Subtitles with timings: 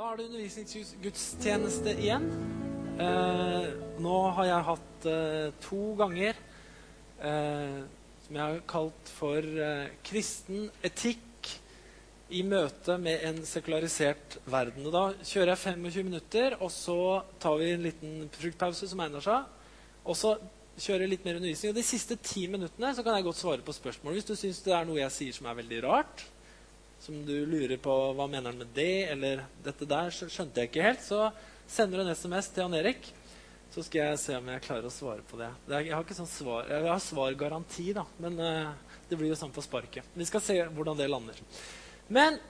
[0.00, 2.22] Da er det undervisningsgudstjeneste igjen.
[3.04, 3.66] Eh,
[4.00, 6.38] nå har jeg hatt eh, to ganger
[7.20, 7.82] eh,
[8.24, 11.50] som jeg har kalt for eh, kristen etikk
[12.32, 14.88] i møte med en sekularisert verden.
[14.88, 16.98] Og da kjører jeg 25 minutter, og så
[17.36, 19.52] tar vi en liten fruktpause, som egner seg.
[20.08, 20.32] Og så
[20.80, 21.76] kjører jeg litt mer undervisning.
[21.76, 24.16] Og de siste ti minuttene så kan jeg godt svare på spørsmål.
[24.16, 26.30] Hvis du syns det er noe jeg sier som er veldig rart,
[27.00, 30.84] som du lurer på hva mener han med det, eller dette der, skjønte jeg ikke
[30.84, 31.30] helt, så
[31.70, 33.08] sender du en SMS til Jan Erik.
[33.70, 35.48] Så skal jeg se om jeg klarer å svare på det.
[35.68, 39.30] det er, jeg har ikke sånn svar, jeg har svargaranti, da, men uh, det blir
[39.30, 40.08] jo sånn på sparket.
[40.18, 41.38] Vi skal se hvordan det lander.
[42.10, 42.40] Men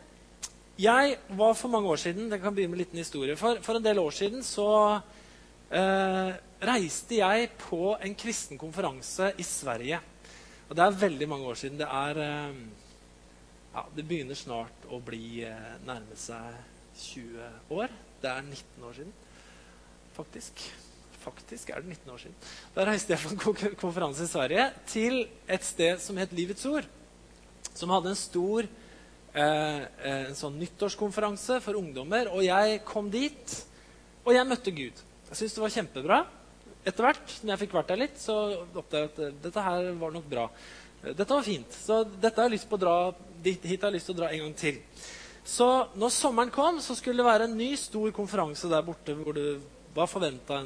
[0.80, 3.77] jeg var for mange år siden det kan begynne med en liten historie, for, for
[3.77, 6.30] en del år siden så uh,
[6.73, 10.01] reiste jeg på en kristen konferanse i Sverige.
[10.70, 11.78] Og det er veldig mange år siden.
[11.83, 12.80] Det er uh,
[13.70, 16.56] ja, det begynner snart å bli eh, nærme seg
[17.01, 17.92] 20 år.
[18.20, 19.12] Det er 19 år siden,
[20.16, 20.65] faktisk.
[21.20, 22.36] Faktisk er det 19 år siden.
[22.75, 26.89] Da reiste jeg fra en konferanse i Sverige til et sted som het Livets Ord.
[27.77, 32.33] Som hadde en stor eh, en sånn nyttårskonferanse for ungdommer.
[32.34, 33.56] Og jeg kom dit,
[34.25, 35.06] og jeg møtte Gud.
[35.30, 36.20] Jeg syntes det var kjempebra.
[36.80, 40.14] Etter hvert når jeg fikk vært der litt, så oppdaget jeg at dette her var
[40.17, 40.48] nok bra.
[41.05, 41.77] Dette var fint.
[41.84, 42.97] Så dette har jeg lyst på å dra,
[43.44, 44.80] hit har jeg lyst til å dra en gang til.
[45.44, 45.66] Så
[45.98, 49.60] når sommeren kom, så skulle det være en ny stor konferanse der borte hvor det
[49.96, 50.60] var forventa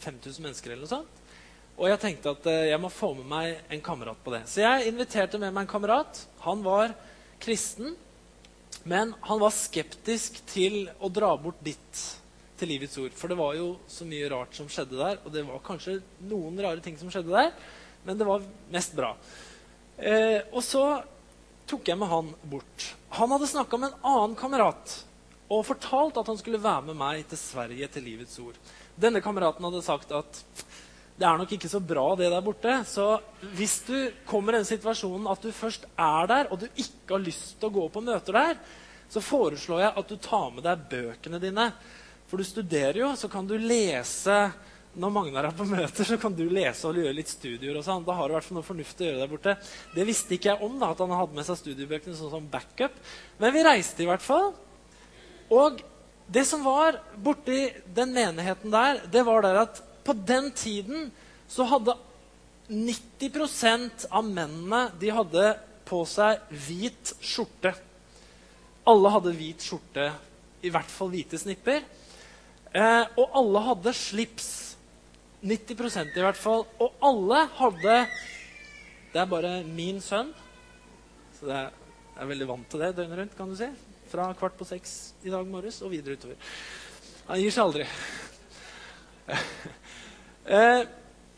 [0.00, 0.72] 5000 mennesker.
[0.72, 1.16] eller noe sånt.
[1.80, 4.42] Og jeg tenkte at jeg må få med meg en kamerat på det.
[4.52, 6.24] Så jeg inviterte med meg en kamerat.
[6.44, 6.92] Han var
[7.40, 7.94] kristen,
[8.84, 12.02] men han var skeptisk til å dra bort dit
[12.60, 13.14] til Livets Ord.
[13.16, 16.60] For det var jo så mye rart som skjedde der, og det var kanskje noen
[16.60, 17.54] rare ting som skjedde der,
[18.04, 19.14] men det var mest bra.
[19.96, 20.84] Eh, og så
[21.70, 22.90] tok jeg med han bort.
[23.16, 24.98] Han hadde snakka med en annen kamerat
[25.50, 28.58] og fortalt at han skulle være med meg til Sverige til Livets Ord.
[29.00, 30.42] Denne kameraten hadde sagt at
[31.20, 32.74] det er nok ikke så bra, det der borte.
[32.88, 33.18] Så
[33.58, 33.96] hvis du
[34.28, 37.68] kommer i den situasjonen at du først er der, og du ikke har lyst til
[37.68, 38.60] å gå på møter der,
[39.10, 41.66] så foreslår jeg at du tar med deg bøkene dine.
[42.30, 44.38] For du studerer jo, så kan du lese
[44.98, 47.76] når Magnar er på møter, så kan du lese og gjøre litt studier.
[47.76, 48.04] og sånn.
[48.06, 49.54] Da har du hvert noe fornuftig å gjøre der borte.
[49.94, 52.96] Det visste ikke jeg om, da, at han hadde med seg studiebøkene sånn som backup.
[53.38, 54.50] Men vi reiste i hvert fall.
[55.54, 55.82] Og
[56.30, 61.10] det som var borti den menigheten der, det var der at på den tiden
[61.50, 61.96] så hadde
[62.70, 65.46] 90% av mennene de hadde
[65.86, 67.74] på seg hvit skjorte.
[68.90, 70.06] Alle hadde hvit skjorte,
[70.62, 71.82] i hvert fall hvite snipper.
[72.70, 74.50] Eh, og alle hadde slips.
[75.42, 76.66] 90% i hvert fall.
[76.80, 77.96] Og alle hadde
[79.10, 80.30] Det er bare min sønn.
[81.38, 81.70] Så jeg
[82.20, 83.66] er veldig vant til det døgnet rundt, kan du si.
[84.10, 86.36] Fra kvart på seks i dag morges og videre utover.
[87.30, 87.86] Han gir seg aldri.
[90.56, 90.82] eh,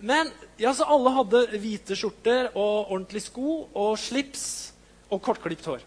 [0.03, 4.45] men ja, så alle hadde hvite skjorter og ordentlige sko og slips
[5.13, 5.85] og kortklipt hår.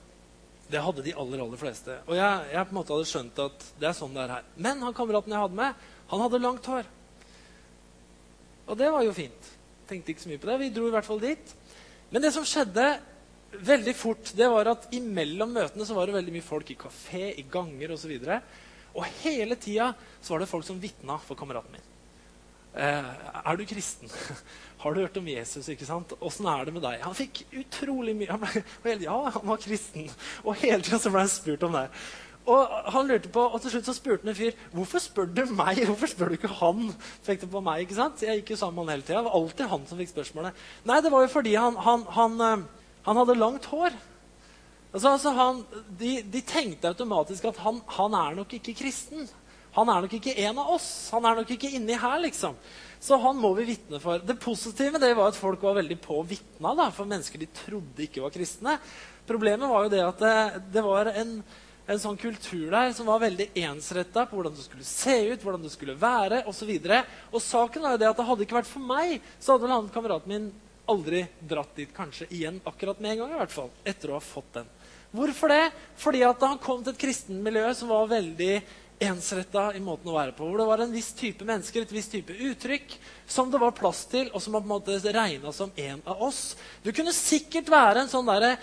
[0.71, 1.99] Det hadde de aller aller fleste.
[2.07, 4.47] Og jeg, jeg, på en måte hadde skjønt at det er sånn det er her.
[4.55, 5.83] Men han kameraten jeg hadde med,
[6.13, 6.87] han hadde langt hår.
[8.65, 9.51] Og det var jo fint.
[9.89, 10.59] Tenkte ikke så mye på det.
[10.63, 11.55] Vi dro i hvert fall dit.
[12.09, 12.85] Men det som skjedde
[13.65, 17.27] veldig fort, det var at imellom møtene så var det veldig mye folk i kafé,
[17.37, 18.15] i ganger osv.
[18.17, 18.39] Og, så
[18.95, 21.91] og hele tida så var det folk som vitna for kameraten min.
[22.75, 23.09] Eh,
[23.47, 24.11] er du kristen?
[24.83, 25.67] Har du hørt om Jesus?
[25.71, 26.11] ikke sant?
[26.19, 26.99] Åssen er det med deg?
[27.05, 30.09] Han fikk utrolig mye han ble, Ja, han var kristen.
[30.43, 31.85] Og hele tida ble han spurt om det.
[32.45, 35.43] Og han lurte på, og til slutt så spurte han en fyr hvorfor spør du
[35.57, 35.81] meg.
[35.89, 36.91] Hvorfor spør du ikke han?
[37.25, 38.21] Fikk det på meg, ikke sant?
[38.21, 39.21] Jeg gikk jo sammen med han hele tida.
[39.21, 40.65] Det var alltid han som fikk spørsmålet.
[40.85, 43.97] Nei, det var jo fordi han, han, han, eh, han hadde langt hår.
[44.95, 45.31] Altså, altså
[45.99, 47.81] de, de, tenkte automatisk at han,
[48.13, 49.25] er nok ikke kristen.
[49.75, 50.87] Han er nok ikke en av oss.
[51.11, 52.55] Han er nok ikke inni her, liksom.
[53.01, 54.21] Så han må vi vitne for.
[54.23, 57.49] Det positive det var at folk var veldig på å vitne da, for mennesker de
[57.65, 58.77] trodde ikke var kristne.
[59.27, 60.37] Problemet var jo det at det,
[60.77, 61.39] det var en
[61.85, 65.65] en sånn kultur der som var veldig ensretta på hvordan det skulle se ut, hvordan
[65.65, 66.71] det skulle være osv.
[66.71, 67.01] Og, så
[67.31, 69.75] og saken er jo det at det hadde ikke vært for meg, så hadde vel
[69.75, 70.47] han kameraten min
[70.89, 73.35] aldri dratt dit kanskje igjen akkurat med en gang.
[73.35, 74.71] i hvert fall, etter å ha fått den.
[75.15, 75.69] Hvorfor det?
[76.01, 78.53] Fordi at han kom til et kristenmiljø som var veldig
[79.05, 80.47] ensretta i måten å være på.
[80.47, 82.95] Hvor det var en viss type mennesker, et viss type uttrykk
[83.27, 86.23] som det var plass til, og som man på en måte regna som en av
[86.23, 86.55] oss.
[86.83, 88.55] Du kunne sikkert være en sånn derre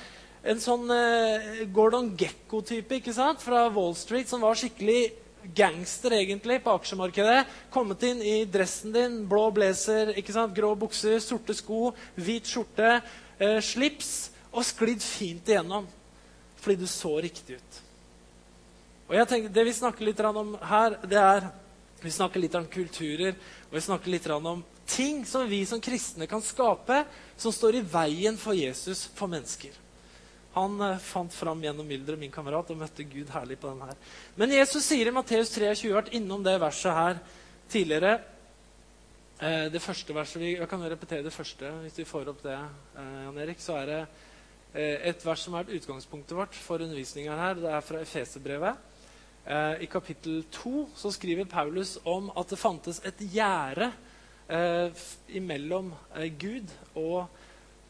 [0.43, 3.43] en sånn eh, Gordon Gekko-type ikke sant?
[3.43, 5.13] fra Wall Street som var skikkelig
[5.55, 7.47] gangster egentlig på aksjemarkedet.
[7.75, 10.55] Kommet inn i dressen din, blå blazer, ikke sant?
[10.57, 12.99] grå bukser, sorte sko, hvit skjorte,
[13.39, 15.89] eh, slips og sklidd fint igjennom
[16.63, 17.79] fordi du så riktig ut.
[19.11, 21.49] Og jeg tenker, Det vi snakker litt om her, det er
[22.03, 23.35] vi snakker litt om kulturer,
[23.71, 27.05] og vi snakker litt om ting som vi som kristne kan skape,
[27.37, 29.82] som står i veien for Jesus for mennesker.
[30.55, 33.97] Han eh, fant fram gjennom mylderet, min kamerat, og møtte Gud herlig på den her.
[34.37, 37.21] Men Jesus sier i Matteus 23, vært innom det verset her
[37.73, 38.19] tidligere.
[39.41, 42.59] Eh, det første verset, Jeg kan jo repetere det første hvis vi får opp det.
[42.97, 44.05] Eh, Jan Erik, så er det
[44.73, 47.59] et vers som er utgangspunktet vårt for undervisninga her.
[47.61, 48.79] Det er fra Efeserbrevet.
[49.85, 53.91] I kapittel 2 så skriver Paulus om at det fantes et gjerde
[55.29, 55.93] imellom
[56.41, 57.29] Gud og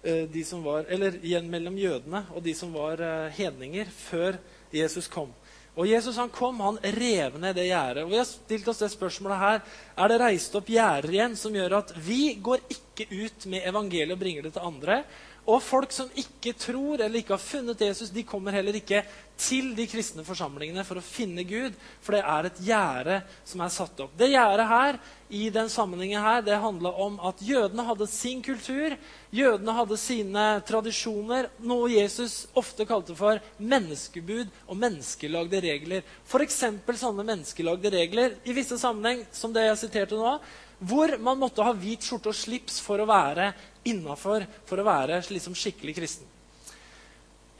[0.03, 4.41] de som var Eller igjen mellom jødene og de som var eh, hedninger, før
[4.73, 5.31] Jesus kom.
[5.73, 8.05] Og Jesus han kom, han rev ned det gjerdet.
[8.05, 9.61] Og vi har stilt oss det spørsmålet her.
[9.97, 14.13] Er det reist opp gjerder igjen som gjør at vi går ikke ut med evangeliet
[14.13, 14.99] og bringer det til andre?
[15.43, 19.01] Og folk som ikke tror eller ikke har funnet Jesus, de kommer heller ikke
[19.43, 23.17] til de kristne forsamlingene for å finne Gud, for det er et gjerde
[23.49, 24.15] som er satt opp.
[24.15, 25.01] Det gjerdet her
[25.35, 28.95] i den sammenhengen her, det handla om at jødene hadde sin kultur,
[29.35, 36.07] jødene hadde sine tradisjoner, noe Jesus ofte kalte for menneskebud og menneskelagde regler.
[36.29, 36.61] F.eks.
[37.03, 40.37] sånne menneskelagde regler i visse sammenheng, som det jeg siterte nå,
[40.83, 43.53] hvor man måtte ha hvit skjorte og slips for å være
[43.89, 46.29] innafor for å være liksom skikkelig kristen.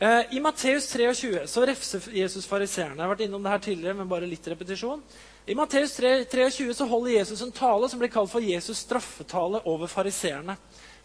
[0.03, 2.97] Eh, I Matteus 23 så refser Jesus fariseerne.
[2.97, 5.03] Jeg har vært innom det her tidligere, men bare litt repetisjon.
[5.47, 9.91] I Matteus 23 så holder Jesus en tale som blir kalt for Jesus' straffetale over
[9.91, 10.57] fariseerne.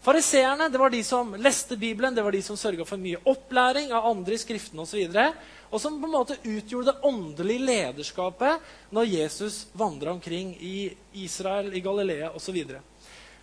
[0.02, 3.90] Fariseerne det var de som leste Bibelen, det var de som sørga for mye opplæring
[3.94, 5.14] av andre i Skriftene osv.
[5.70, 11.74] Og, som på en måte utgjorde det åndelige lederskapet når Jesus vandra omkring i Israel,
[11.76, 12.62] i Galilea osv.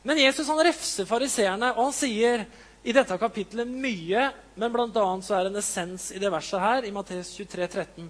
[0.05, 2.45] Men Jesus han refser fariseerne, og han sier
[2.85, 4.27] i dette kapittelet mye,
[4.61, 5.05] men bl.a.
[5.25, 8.09] så er det en essens i det verset her, i Matteus 23, 13.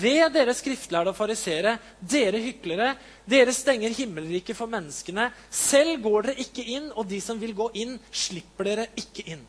[0.00, 2.94] Ved dere skriftlærde og farisere, dere hyklere,
[3.28, 5.28] dere stenger himmelriket for menneskene.
[5.52, 9.44] Selv går dere ikke inn, og de som vil gå inn, slipper dere ikke inn.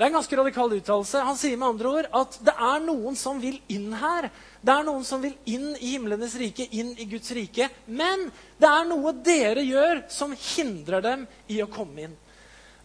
[0.00, 1.20] Det er en ganske radikal uttalelse.
[1.20, 4.30] Han sier med andre ord at det er noen som vil inn her.
[4.64, 7.66] Det er noen som vil inn i himlenes rike, inn i Guds rike.
[7.84, 12.16] Men det er noe dere gjør som hindrer dem i å komme inn.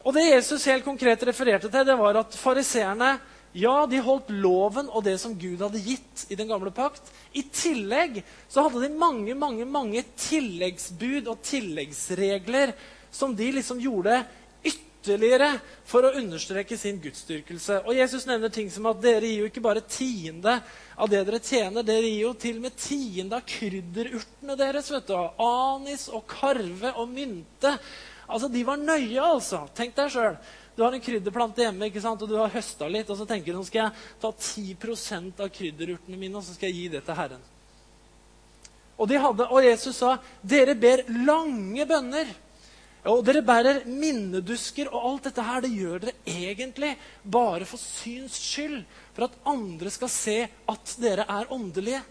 [0.04, 3.14] Og Det Jesus helt konkret refererte til, det var at fariseerne
[3.56, 7.08] ja, de holdt loven og det som Gud hadde gitt i den gamle pakt.
[7.32, 12.76] I tillegg så hadde de mange mange, mange tilleggsbud og tilleggsregler
[13.08, 14.26] som de liksom gjorde
[15.06, 17.84] ytterligere for å understreke sin gudsdyrkelse.
[17.86, 20.58] Og Jesus nevner ting som at dere gir jo ikke bare tiende
[20.96, 24.92] av det dere tjener, dere gir jo til og med tiende av krydderurtene deres.
[24.92, 25.16] vet du.
[25.46, 27.78] Anis og karve og mynte.
[28.28, 29.68] Altså, De var nøye, altså.
[29.76, 30.38] Tenk deg sjøl.
[30.76, 32.22] Du har en krydderplante hjemme ikke sant?
[32.22, 35.52] og du har høsta litt, og så tenker du nå skal jeg ta 10% av
[35.54, 37.46] krydderurtene mine og så skal jeg gi det til Herren.
[38.96, 42.45] Og, de hadde, og Jesus sa, 'Dere ber lange bønner.'
[43.06, 48.40] Og dere bærer minnedusker, og alt dette her, det gjør dere egentlig bare for syns
[48.42, 48.80] skyld.
[49.14, 50.38] For at andre skal se
[50.72, 52.02] at dere er åndelige.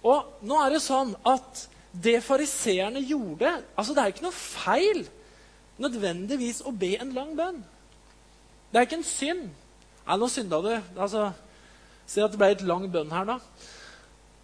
[0.00, 5.00] Og nå er det sånn at det fariseerne gjorde altså Det er ikke noe feil
[5.82, 7.60] nødvendigvis å be en lang bønn.
[8.70, 9.46] Det er ikke en synd.
[10.06, 10.72] Nei, nå synda du.
[10.94, 11.30] Altså,
[12.10, 13.36] Se at det ble et lang bønn her, da.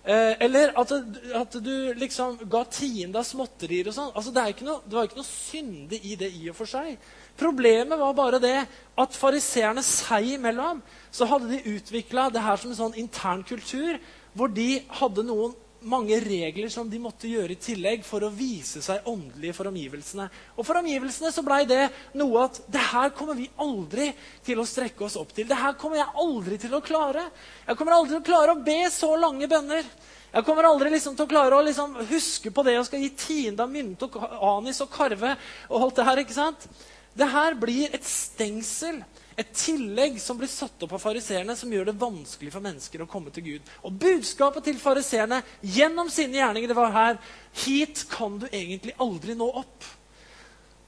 [0.06, 0.92] Eh, eller at,
[1.34, 4.12] at, du liksom ga tiende av småtterier og sånn.
[4.14, 6.94] Altså, det, det, var ikke noe synde i det i og for seg.
[7.34, 8.54] Problemet var bare det
[9.02, 10.78] at fariseerne seg imellom
[11.10, 13.98] så hadde de utvikla det her som en sånn intern kultur,
[14.36, 18.82] hvor de hadde noen mange regler som de måtte gjøre i tillegg for å vise
[18.84, 20.26] seg åndelige for omgivelsene.
[20.56, 21.84] Og for omgivelsene så blei det
[22.18, 24.10] noe at det her kommer vi aldri
[24.46, 25.48] til å strekke oss opp til.
[25.48, 27.28] Det her kommer jeg aldri til å klare.
[27.68, 29.88] Jeg kommer aldri til å klare å be så lange bønner.
[30.36, 33.12] Jeg kommer aldri liksom til å klare å liksom huske på det og skal gi
[33.16, 34.18] tiende av mynte og
[34.50, 35.36] anis og karve.
[35.70, 36.68] og alt Det her, ikke sant?
[37.16, 39.00] Det her blir et stengsel
[39.36, 43.08] et tillegg som blir satt opp av fariseerne, som gjør det vanskelig for mennesker å
[43.10, 43.70] komme til Gud.
[43.84, 47.20] Og budskapet til fariseerne gjennom sine gjerninger det var her
[47.66, 49.84] Hit kan du egentlig aldri nå opp.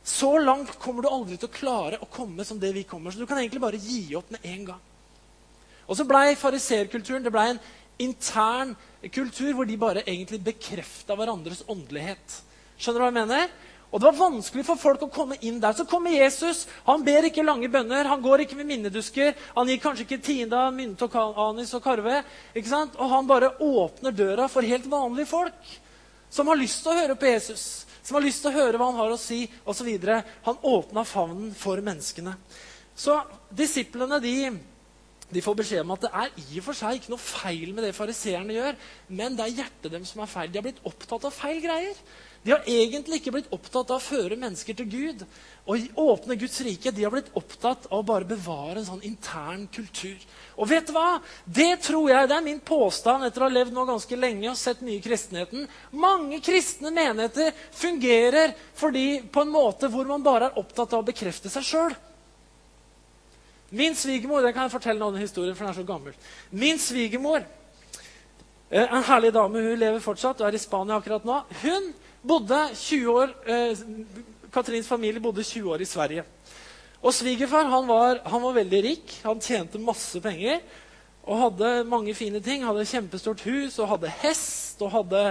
[0.08, 3.12] Så langt kommer du aldri til å klare å komme som det vi kommer.
[3.12, 4.84] Så du kan egentlig bare gi opp med en gang.
[5.88, 7.60] Og så blei fariserkulturen ble en
[8.00, 8.74] intern
[9.12, 12.40] kultur hvor de bare egentlig bekrefta hverandres åndelighet.
[12.78, 13.52] Skjønner du hva jeg mener?
[13.88, 15.72] Og Det var vanskelig for folk å komme inn der.
[15.72, 16.66] Så kommer Jesus.
[16.84, 19.32] Han ber ikke lange bønner, han går ikke med minnedusker.
[19.56, 22.22] Han gir kanskje ikke tiende av mynte og anis og karve.
[22.54, 22.98] ikke sant?
[23.00, 25.76] Og han bare åpner døra for helt vanlige folk
[26.30, 27.86] som har lyst til å høre på Jesus.
[28.04, 29.88] Som har lyst til å høre hva han har å si, osv.
[30.44, 32.36] Han åpna favnen for menneskene.
[32.98, 34.34] Så disiplene de
[35.28, 37.84] de får beskjed om at det er i og for seg ikke noe feil med
[37.84, 38.78] det fariseerne gjør,
[39.12, 40.48] men det er hjertet dem som er feil.
[40.48, 41.98] De har blitt opptatt av feil greier.
[42.48, 45.24] De har egentlig ikke blitt opptatt av å føre mennesker til Gud
[45.68, 46.88] og åpne Guds rike.
[46.96, 50.16] De har blitt opptatt av å bare bevare en sånn intern kultur.
[50.56, 51.18] Og vet du hva?
[51.44, 54.56] Det tror jeg, det er min påstand etter å ha levd nå ganske lenge og
[54.56, 55.68] sett mye i kristenheten.
[55.92, 57.52] Mange kristne menigheter
[57.82, 62.00] fungerer fordi, på en måte hvor man bare er opptatt av å bekrefte seg sjøl.
[63.76, 66.16] Min svigermor det kan jeg fortelle noen historier, for den er så gammel.
[66.48, 67.44] Min svigermor,
[68.72, 71.42] eh, en herlig dame, hun lever fortsatt og er i Spania akkurat nå.
[71.60, 73.78] Hun bodde 20 år, eh,
[74.52, 76.24] Katrins familie bodde 20 år i Sverige.
[77.02, 79.14] Og Svigerfar han var, han var veldig rik.
[79.22, 80.60] Han tjente masse penger
[81.28, 82.64] og hadde mange fine ting.
[82.66, 85.22] Hadde kjempestort hus og hadde hest og hadde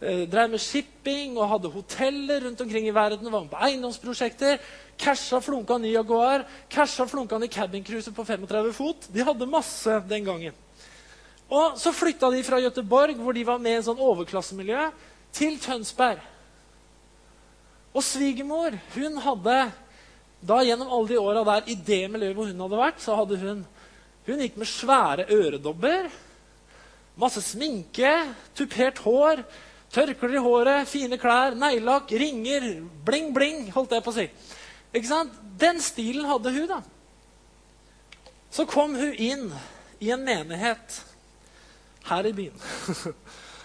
[0.00, 3.30] eh, drev med shipping og hadde hoteller rundt omkring i verden.
[3.30, 4.58] Var med på eiendomsprosjekter.
[4.98, 9.10] Casha flunka ny Jaguar, casha flunka ny cabincruiser på 35 fot.
[9.12, 10.62] De hadde masse den gangen.
[11.46, 14.88] Og Så flytta de fra Gøteborg, hvor de var med i en sånn overklassemiljø,
[15.36, 16.22] til Tønsberg.
[17.96, 19.58] Og svigermor hun hadde
[20.46, 23.40] da gjennom alle de åra der i det miljøet hvor hun hadde vært, så hadde
[23.40, 23.64] hun
[24.26, 26.08] hun gikk med svære øredobber,
[27.16, 28.10] masse sminke,
[28.58, 29.44] tupert hår,
[29.94, 32.66] tørklær i håret, fine klær, neglelakk, ringer,
[33.06, 34.26] bling, bling, holdt jeg på å si.
[34.90, 35.36] Ikke sant?
[35.60, 36.80] Den stilen hadde hun, da.
[38.50, 39.46] Så kom hun inn
[40.02, 40.98] i en menighet
[42.10, 42.66] her i byen.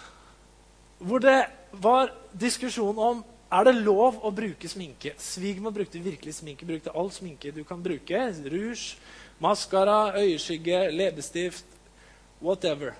[1.10, 1.40] Hvor det
[1.74, 5.12] var diskusjonen om er det lov å bruke sminke.
[5.20, 6.68] Svigermor brukte virkelig sminke.
[6.68, 8.22] Brukte all sminke du kan bruke.
[8.48, 8.96] Rouge,
[9.44, 11.66] maskara, øyeskygge, leppestift,
[12.40, 12.96] whatever.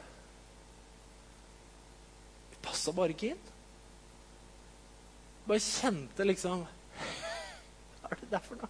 [2.52, 3.48] Det passa bare ikke inn.
[5.48, 6.68] Bare kjente liksom
[8.02, 8.70] Hva er det der for noe?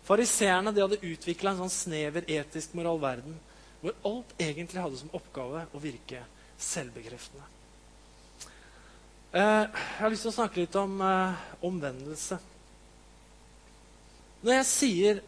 [0.07, 3.37] Fariseerne hadde utvikla en sånn snever etisk moralverden
[3.80, 6.23] hvor alt egentlig hadde som oppgave å virke
[6.61, 7.47] selvbekreftende.
[9.30, 12.40] Eh, jeg har lyst til å snakke litt om eh, omvendelse.
[14.40, 15.23] Når jeg sier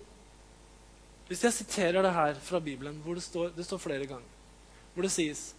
[1.29, 4.33] hvis jeg siterer det her fra Bibelen, hvor det står, det står flere ganger,
[4.93, 5.53] hvor det sies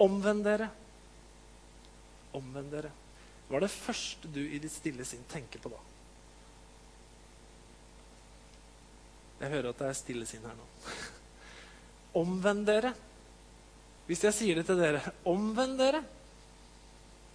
[0.00, 0.70] Omvend dere.
[2.32, 2.88] Omvend dere.
[3.50, 5.80] Hva er det første du i ditt stille sinn tenker på da?
[9.40, 10.66] Jeg hører at det er stille sinn her nå.
[12.20, 12.92] Omvend dere.
[14.08, 16.02] Hvis jeg sier det til dere, omvend dere,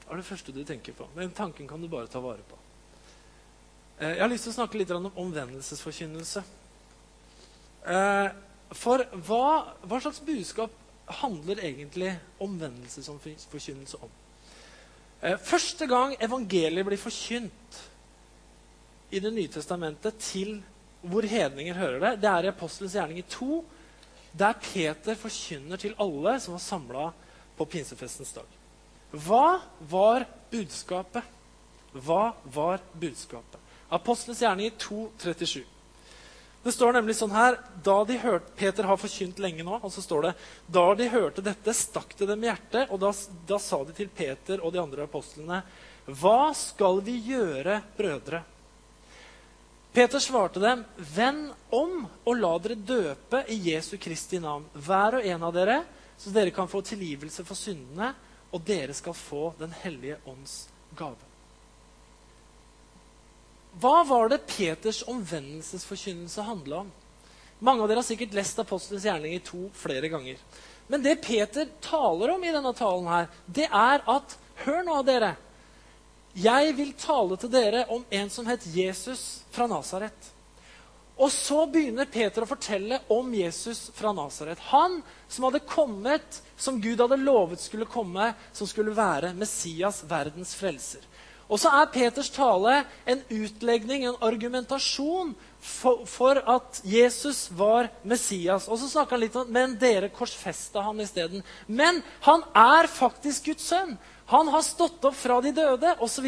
[0.05, 1.07] er det første du tenker på?
[1.15, 2.57] Den tanken kan du bare ta vare på.
[3.97, 6.43] Eh, jeg har lyst til å snakke litt om omvendelsesforkynnelse.
[7.85, 8.27] Eh,
[8.75, 9.47] for hva,
[9.85, 10.73] hva, slags budskap
[11.21, 12.11] handler egentlig
[12.43, 14.13] omvendelsesforkynnelse om?
[15.21, 17.81] Eh, første gang evangeliet blir forkynt
[19.15, 20.57] i Det nye testamentet til
[21.11, 23.61] hvor hedninger hører det, det er i Apostelens gjerning i 2,
[24.35, 27.05] der Peter forkynner til alle som var samla
[27.55, 28.57] på pinsefestens dag.
[29.15, 31.23] Hva var budskapet?
[31.95, 33.61] Hva var budskapet?
[33.95, 35.63] Apostelens gjerning i 2, 37.
[36.65, 39.77] Det står nemlig sånn her da de hørte, Peter har forkynt lenge nå.
[39.77, 40.31] og så står det,
[40.67, 43.11] Da de hørte dette, stakk det dem i hjertet, og da,
[43.45, 45.61] da sa de til Peter og de andre apostlene.:
[46.09, 48.41] Hva skal vi gjøre, brødre?
[49.95, 50.81] Peter svarte dem,
[51.15, 55.77] Vend om og la dere døpe i Jesu Kristi navn, hver og en av dere,
[56.19, 58.09] så dere kan få tilgivelse for syndene,
[58.51, 60.65] og dere skal få Den hellige ånds
[60.99, 61.31] gave.
[63.79, 66.91] Hva var det Peters omvendelsesforkynnelse handla om?
[67.63, 70.43] Mange av dere har sikkert lest Apostelens gjerning i to flere ganger.
[70.91, 75.35] Men det Peter taler om i denne talen, her, det er at Hør nå, dere.
[76.35, 80.31] Jeg vil tale til dere om en som het Jesus fra Nasaret.
[81.15, 84.59] Og så begynner Peter å fortelle om Jesus fra Nasaret.
[84.73, 84.99] Han
[85.31, 91.07] som hadde kommet, som Gud hadde lovet skulle komme, som skulle være Messias, verdens frelser.
[91.45, 98.67] Og så er Peters tale en utlegning, en argumentasjon, for, for at Jesus var Messias.
[98.67, 101.45] Og så snakker han litt om men dere korsfesta han isteden.
[101.65, 103.95] Men han er faktisk Guds sønn.
[104.25, 106.27] Han har stått opp fra de døde osv.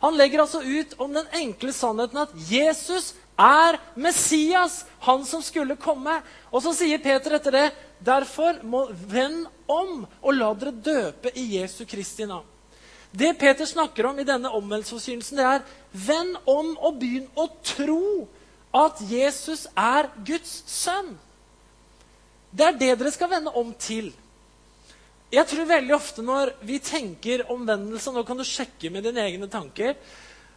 [0.00, 5.78] Han legger altså ut om den enkle sannheten at Jesus er Messias, han som skulle
[5.80, 6.18] komme.
[6.52, 7.66] Og så sier Peter etter det
[8.04, 12.46] derfor må vend om og la dere døpe i Jesu Kristi navn.
[13.10, 15.64] Det Peter snakker om i denne omvendelsesforkynnelsen, det er
[16.06, 18.28] vend om og begynn å tro
[18.76, 21.16] at Jesus er Guds sønn.
[22.54, 24.12] Det er det dere skal vende om til.
[25.30, 29.46] Jeg tror veldig ofte når vi tenker omvendelse Nå kan du sjekke med dine egne
[29.50, 29.94] tanker.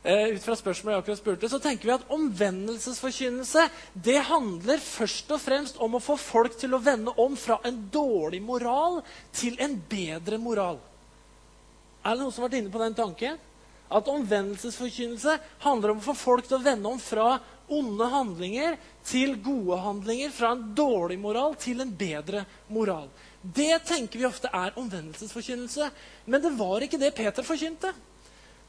[0.03, 3.62] Uh, ut fra spørsmålet jeg akkurat spurte, så tenker vi at omvendelsesforkynnelse
[4.03, 7.77] det handler først og fremst om å få folk til å vende om fra en
[7.94, 9.00] dårlig moral
[9.32, 10.82] til en bedre moral.
[12.03, 13.39] Er det noen som har vært inne på den tanken?
[13.94, 17.38] At omvendelsesforkynnelse handler om å få folk til å vende om fra
[17.72, 18.75] onde handlinger
[19.08, 20.34] til gode handlinger.
[20.36, 23.08] Fra en dårlig moral til en bedre moral.
[23.43, 25.89] Det tenker vi ofte er omvendelsesforkynnelse.
[26.25, 27.91] Men det var ikke det Peter forkynte.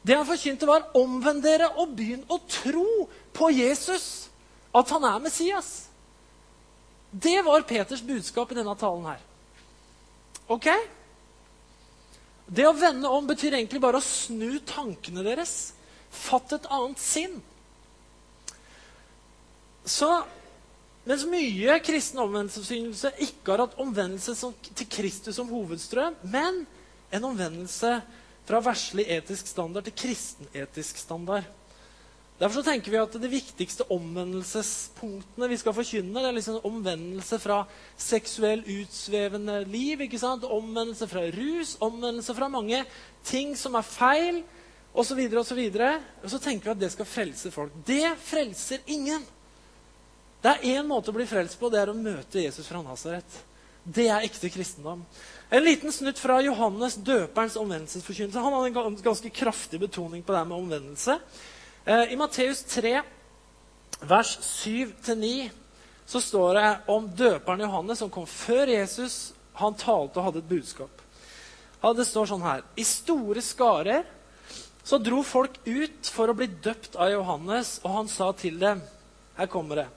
[0.05, 4.27] Det han forkynte, var omvend dere og begynn å tro på Jesus.
[4.75, 5.87] At han er Messias.
[7.09, 9.23] Det var Peters budskap i denne talen her.
[10.51, 10.67] Ok?
[12.45, 15.73] Det å vende om betyr egentlig bare å snu tankene deres.
[16.11, 17.39] Fatt et annet sinn.
[19.85, 20.09] Så
[21.05, 26.63] mens mye kristen omvendelsesforkynnelse ikke har hatt omvendelse som, til Kristus som hovedstrøm, men
[27.13, 27.99] en omvendelse
[28.45, 31.45] fra verslig etisk standard til kristen etisk standard.
[32.35, 37.39] Derfor så tenker vi at De viktigste omvendelsespunktene vi skal forkynne, det er liksom omvendelse
[37.39, 37.61] fra
[37.95, 40.03] seksuell utsvevende liv,
[40.43, 42.83] omvendelse fra rus, omvendelse fra mange
[43.23, 44.43] ting som er feil,
[44.95, 45.21] osv.
[45.37, 47.73] Og, så videre, og, så tenker vi at det skal frelse folk.
[47.87, 49.23] Det frelser ingen.
[50.45, 53.37] Det er én måte å bli frelst på, det er å møte Jesus fra Nasaret.
[53.81, 54.99] Det er ekte kristendom.
[55.49, 58.43] En liten snutt fra Johannes døperens omvendelsesforkynnelse.
[58.45, 61.15] Han hadde en ganske kraftig betoning på det med omvendelse.
[61.85, 62.99] Eh, I Matteus 3,
[64.05, 65.49] vers 7-9,
[66.05, 69.33] så står det om døperen Johannes som kom før Jesus.
[69.57, 71.01] Han talte og hadde et budskap.
[71.85, 74.05] Det står sånn her I store skarer
[74.85, 78.85] så dro folk ut for å bli døpt av Johannes, og han sa til dem
[79.35, 79.87] Her kommer det.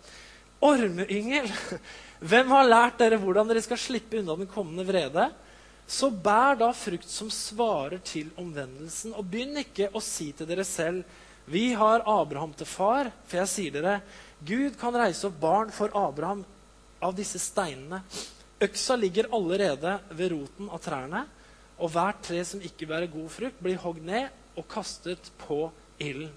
[0.64, 1.46] Ormeyngel,
[2.30, 5.28] hvem har lært dere hvordan dere skal slippe unna den kommende vrede?
[5.88, 10.66] Så bær da frukt som svarer til omvendelsen, og begynn ikke å si til dere
[10.66, 11.06] selv
[11.48, 13.94] vi har Abraham til far, for jeg sier dere,
[14.44, 16.42] Gud kan reise opp barn for Abraham
[17.00, 18.02] av disse steinene.
[18.60, 21.22] Øksa ligger allerede ved roten av trærne,
[21.78, 25.68] og hvert tre som ikke bærer god frukt, blir hogd ned og kastet på
[26.02, 26.34] ilden.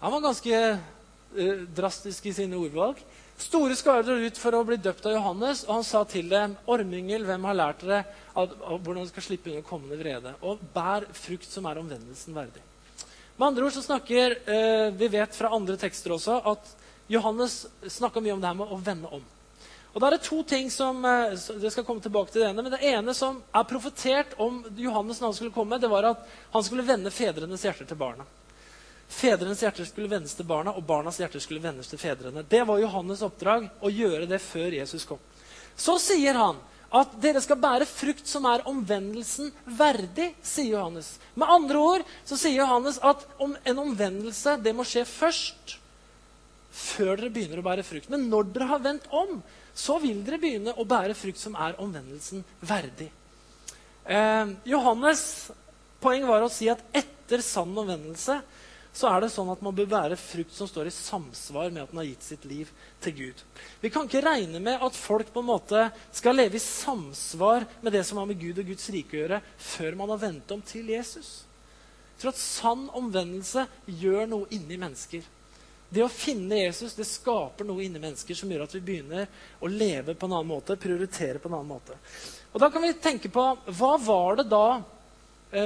[0.00, 0.60] Han var ganske
[1.76, 3.00] drastisk i sine ordvalg.
[3.36, 6.56] Store skarer dro ut for å bli døpt av Johannes, og han sa til dem,
[6.66, 11.04] 'Ormyngel, hvem har lært dere at, hvordan dere skal slippe unna kommende vrede?' Og bær
[11.12, 12.62] frukt som er omvendelsen verdig.
[13.36, 16.76] Med andre ord så snakker eh, Vi vet fra andre tekster også at
[17.08, 19.22] Johannes snakka mye om det her med å vende om.
[19.92, 22.62] Og da er det to ting som eh, det skal komme tilbake til Det ene,
[22.62, 26.24] men det ene som er profetert om Johannes når han skulle komme, det var at
[26.52, 28.24] han skulle vende fedrenes hjerter til barna.
[29.08, 32.42] Fedrenes hjerter skulle vendes til barna, og barnas hjerter skulle vendes til fedrene.
[32.42, 35.20] Det var Johannes' oppdrag å gjøre det før Jesus kom.
[35.76, 36.58] Så sier han
[36.96, 41.16] at dere skal bære frukt som er omvendelsen verdig, sier Johannes.
[41.34, 45.76] Med andre ord så sier Johannes at en omvendelse det må skje først.
[46.76, 48.10] Før dere begynner å bære frukt.
[48.12, 49.38] Men når dere har vendt om,
[49.76, 53.10] så vil dere begynne å bære frukt som er omvendelsen verdig.
[54.04, 55.50] Eh, Johannes'
[56.00, 58.38] poeng var å si at etter sann omvendelse
[58.96, 61.90] så er det sånn at man bør være frukt som står i samsvar med at
[61.92, 62.70] man har gitt sitt liv
[63.04, 63.42] til Gud.
[63.82, 65.82] Vi kan ikke regne med at folk på en måte
[66.16, 69.42] skal leve i samsvar med det som har med Gud og Guds rike å gjøre,
[69.60, 71.42] før man har vendt om til Jesus.
[72.14, 73.66] Jeg tror at sann omvendelse
[74.00, 75.28] gjør noe inni mennesker.
[75.92, 79.28] Det å finne Jesus det skaper noe inni mennesker som gjør at vi begynner
[79.60, 82.00] å leve på en annen måte, prioritere på en annen måte.
[82.56, 83.44] Og Da kan vi tenke på
[83.76, 84.80] hva var det da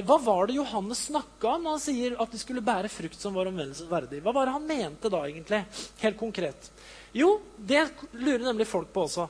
[0.06, 3.34] hva var det Johannes snakka om når han sier at de skulle bære frukt som
[3.34, 4.20] var omvendelsen verdig?
[4.22, 5.64] Hva var det han mente da, egentlig?
[6.02, 6.68] Helt konkret.
[7.16, 9.26] Jo, det lurer nemlig folk på også.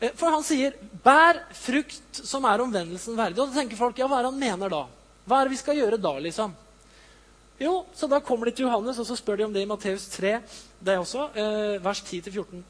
[0.00, 3.40] Eh, for han sier 'bær frukt som er omvendelsen verdig'.
[3.40, 4.86] Og da tenker folk ja, hva er det han mener da?
[5.26, 6.54] Hva er det vi skal gjøre da, liksom?
[7.58, 10.08] Jo, så da kommer de til Johannes, og så spør de om det i Matteus
[10.12, 10.42] 3,
[10.80, 12.64] det også, eh, vers 10-14.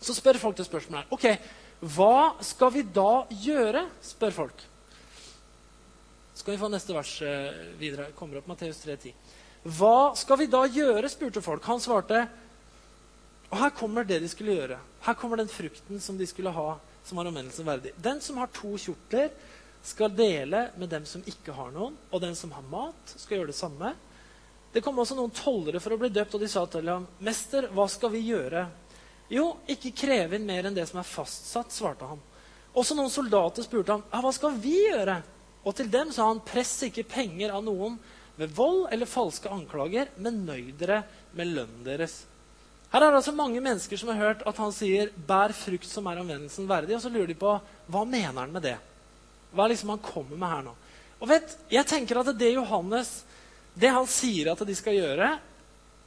[0.00, 1.10] Så spør folk det spørsmålet her.
[1.10, 1.38] Ok,
[1.82, 3.88] hva skal vi da gjøre?
[4.02, 4.71] spør folk.
[6.34, 8.10] Skal vi få neste vers eh, videre?
[8.16, 9.12] Kommer opp Matteus 3,10.
[9.76, 11.10] Hva skal vi da gjøre?
[11.12, 11.64] spurte folk.
[11.68, 12.26] Han svarte,
[13.52, 14.78] Og her kommer det de skulle gjøre.
[15.04, 17.92] Her kommer den frukten som de skulle ha, som var omvendelsen verdig.
[18.00, 19.28] Den som har to kjortler,
[19.82, 21.98] skal dele med dem som ikke har noen.
[22.10, 23.92] Og den som har mat, skal gjøre det samme.
[24.72, 27.68] Det kom også noen tollere for å bli døpt, og de sa til ham, 'Mester,
[27.68, 28.68] hva skal vi gjøre?'
[29.28, 32.20] 'Jo, ikke kreve inn mer enn det som er fastsatt', svarte han.
[32.74, 35.22] Også noen soldater spurte ham, 'Hva skal vi gjøre?'
[35.64, 37.98] Og til dem sa han, 'Press ikke penger av noen
[38.36, 42.24] ved vold eller falske anklager, men nøy dere med lønnen deres.'
[42.92, 46.06] Her er det altså mange mennesker som har hørt at han sier 'bær frukt som
[46.06, 48.78] er omvendelsen verdig', og så lurer de på hva mener han med det.
[49.54, 50.74] Hva er liksom han kommer med her nå?
[51.20, 53.22] Og vet, jeg tenker at det Johannes
[53.74, 55.38] det han sier at de skal gjøre,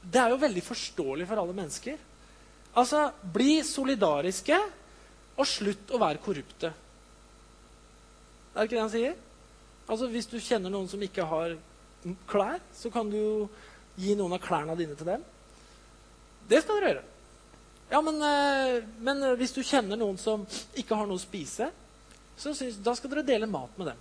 [0.05, 1.97] det er jo veldig forståelig for alle mennesker.
[2.75, 4.57] Altså, bli solidariske,
[5.35, 6.69] og slutt å være korrupte.
[8.53, 9.15] Er det ikke det han sier?
[9.85, 11.55] Altså, Hvis du kjenner noen som ikke har
[12.29, 13.33] klær, så kan du jo
[13.97, 15.23] gi noen av klærne dine til dem.
[16.49, 17.05] Det skal dere gjøre.
[17.89, 20.45] Ja, men, eh, men hvis du kjenner noen som
[20.77, 21.69] ikke har noe å spise,
[22.35, 23.99] så synes, da skal dere dele mat med dem.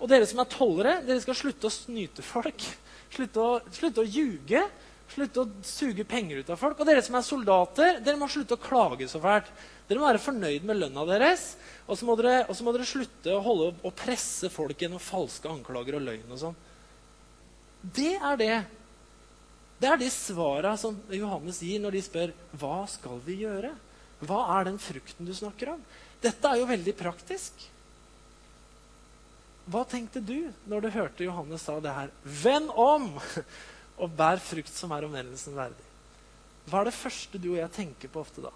[0.00, 2.66] Og dere som er tollere, dere skal slutte å snyte folk.
[3.16, 4.60] Slutte å, slutte å ljuge.
[5.08, 6.80] Slutte å suge penger ut av folk.
[6.82, 9.48] Og dere som er soldater, dere må slutte å klage så fælt.
[9.86, 11.52] Dere må være fornøyd med lønna deres.
[11.86, 16.06] Og så må må dere slutte å holde og presse folk gjennom falske anklager og
[16.08, 16.32] løgn.
[16.32, 16.58] og sånn.
[17.82, 18.56] Det er det.
[19.78, 23.74] Det er de svara som Johannes gir når de spør hva skal vi gjøre.
[24.24, 25.82] Hva er den frukten du snakker om?
[26.24, 27.66] Dette er jo veldig praktisk.
[29.66, 32.12] Hva tenkte du når du hørte Johannes sa det her?
[32.24, 33.10] Vend om
[34.02, 35.84] og bær frukt som er omvendelsen verdig.
[36.66, 38.52] Hva er det første du og jeg tenker på ofte da?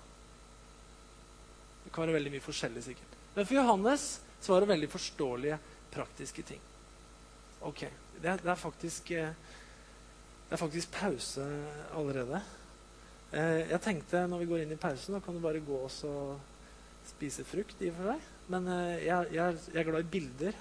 [1.90, 3.14] Det kan være veldig mye forskjellig, sikkert.
[3.34, 4.02] Men for Johannes
[4.38, 5.56] så var det veldig forståelige,
[5.90, 6.60] praktiske ting.
[7.66, 7.80] Ok,
[8.22, 9.32] det er, det er, faktisk, eh,
[10.46, 11.46] det er faktisk pause
[11.98, 12.38] allerede.
[13.32, 15.90] Eh, jeg tenkte når vi går inn i pausen, da kan du bare gå og
[17.10, 17.82] spise frukt.
[17.82, 18.28] i og for deg.
[18.54, 20.60] Men eh, jeg, jeg, jeg er glad i bilder.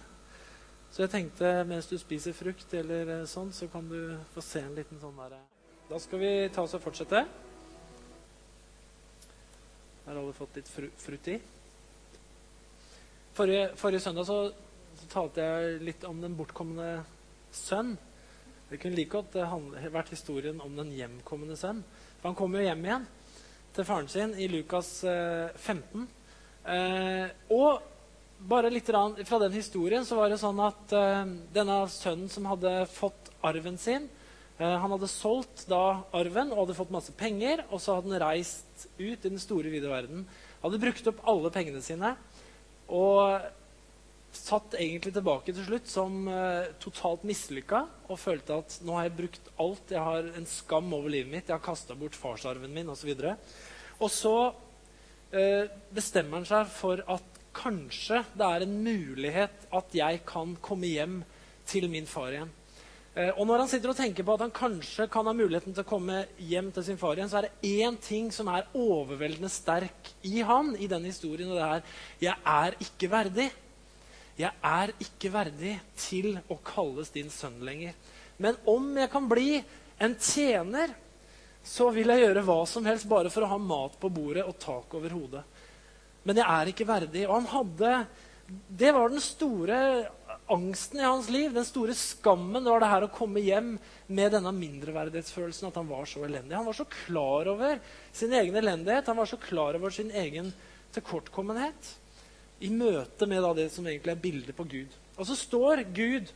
[0.89, 4.73] Så jeg tenkte mens du spiser frukt, eller sånn, så kan du få se en
[4.73, 5.37] liten sånn der
[5.91, 7.21] Da skal vi ta oss og fortsette.
[10.09, 11.35] Har alle fått litt fru frutt i?
[13.37, 14.37] Forrige, forrige søndag så,
[14.97, 16.87] så, talte jeg litt om den bortkomne
[17.53, 17.91] sønn.
[18.71, 19.53] Det kunne like godt uh,
[19.93, 21.83] vært historien om den hjemkommende sønn.
[22.17, 23.05] For han kommer jo hjem igjen
[23.77, 26.07] til faren sin i Lukas uh, 15.
[26.73, 27.85] Eh, og
[28.49, 32.73] bare litt fra den historien så var det sånn at eh, denne sønnen som hadde
[32.91, 34.09] fått arven sin
[34.59, 38.89] Han hadde solgt da arven og hadde fått masse penger, og så hadde han reist
[38.97, 40.25] ut i den store, vide verden.
[40.59, 42.11] Hadde brukt opp alle pengene sine
[42.89, 43.45] og
[44.35, 49.15] satt egentlig tilbake til slutt som uh, totalt mislykka og følte at nå har jeg
[49.21, 49.95] brukt alt.
[49.95, 51.47] Jeg har en skam over livet mitt.
[51.47, 53.13] Jeg har kasta bort farsarven min osv.
[53.15, 53.55] Og,
[54.01, 54.35] og så
[55.93, 61.19] bestemmer han seg for at kanskje det er en mulighet at jeg kan komme hjem
[61.69, 62.53] til min far igjen.
[63.15, 65.83] Eh, og når han sitter og tenker på at han kanskje kan ha muligheten til
[65.83, 69.51] å komme hjem til sin far igjen, så er det én ting som er overveldende
[69.51, 71.83] sterk i han i den historien, og det er
[72.27, 73.49] jeg er ikke verdig.
[74.39, 77.97] Jeg er ikke verdig til å kalles din sønn lenger.
[78.39, 79.59] Men om jeg kan bli
[79.99, 80.93] en tjener,
[81.65, 84.55] så vil jeg gjøre hva som helst bare for å ha mat på bordet og
[84.63, 85.43] tak over hodet
[86.29, 87.25] men jeg er ikke verdig.
[87.27, 87.93] Og han hadde
[88.49, 89.79] Det var den store
[90.51, 91.53] angsten i hans liv.
[91.53, 93.75] Den store skammen var det her å komme hjem
[94.07, 95.69] med denne mindreverdighetsfølelsen.
[95.69, 96.57] At han var så elendig.
[96.57, 97.79] Han var så klar over
[98.11, 99.07] sin egen elendighet.
[99.11, 100.53] Han var så klar over sin egen
[100.95, 101.95] tilkortkommenhet
[102.65, 104.95] i møte med da, det som egentlig er bildet på Gud.
[105.15, 106.31] Og så står Gud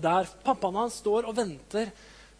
[0.00, 0.28] der.
[0.44, 1.92] Pappaen hans står og venter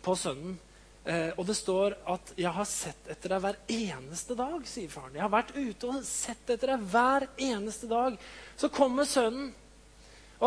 [0.05, 0.59] på sønnen.
[1.03, 5.15] Eh, og det står at 'jeg har sett etter deg hver eneste dag', sier faren.
[5.15, 8.19] 'Jeg har vært ute og sett etter deg hver eneste dag'.
[8.57, 9.53] Så kommer sønnen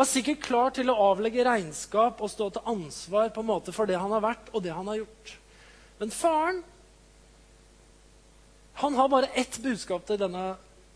[0.02, 3.88] er sikkert klar til å avlegge regnskap og stå til ansvar på en måte for
[3.88, 5.36] det han har vært, og det han har gjort.
[6.00, 6.62] Men faren
[8.76, 10.50] han har bare ett budskap til denne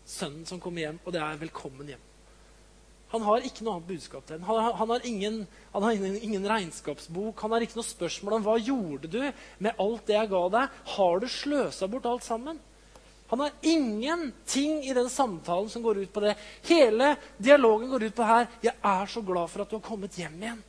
[0.05, 2.07] sønnen som kommer hjem, og det er 'velkommen hjem'.
[3.11, 4.43] Han har ikke noe annet budskap til ham.
[4.47, 7.41] Han, han, har, ingen, han har ingen, ingen, regnskapsbok.
[7.41, 9.19] Han har ikke noe spørsmål om hva gjorde du
[9.59, 10.77] med alt det jeg ga deg.
[10.93, 12.61] Har du sløsa bort alt sammen?
[13.31, 16.35] Han har ingenting i den samtalen som går ut på det.
[16.67, 18.47] Hele dialogen går ut på her.
[18.61, 20.63] 'Jeg er så glad for at du har kommet hjem igjen.'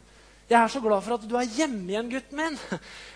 [0.46, 2.58] 'Jeg er så glad for at du er hjemme igjen, gutten min.'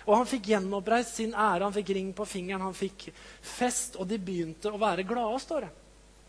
[0.07, 1.63] Og han fikk gjenoppreist sin ære.
[1.63, 3.07] Han fikk ring på fingeren, han fikk
[3.41, 5.71] fest, og de begynte å være glade, står det.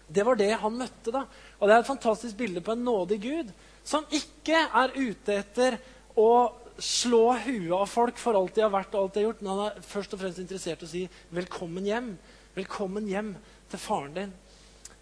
[0.09, 1.11] Det var det han møtte.
[1.11, 1.27] da.
[1.59, 3.53] Og Det er et fantastisk bilde på en nådig Gud
[3.83, 5.79] som ikke er ute etter
[6.15, 9.41] å slå huet av folk for alt de har vært og alt de har gjort,
[9.43, 12.17] men han er først og fremst interessert i å si 'velkommen hjem'.
[12.57, 13.35] Velkommen hjem
[13.71, 14.31] til faren din.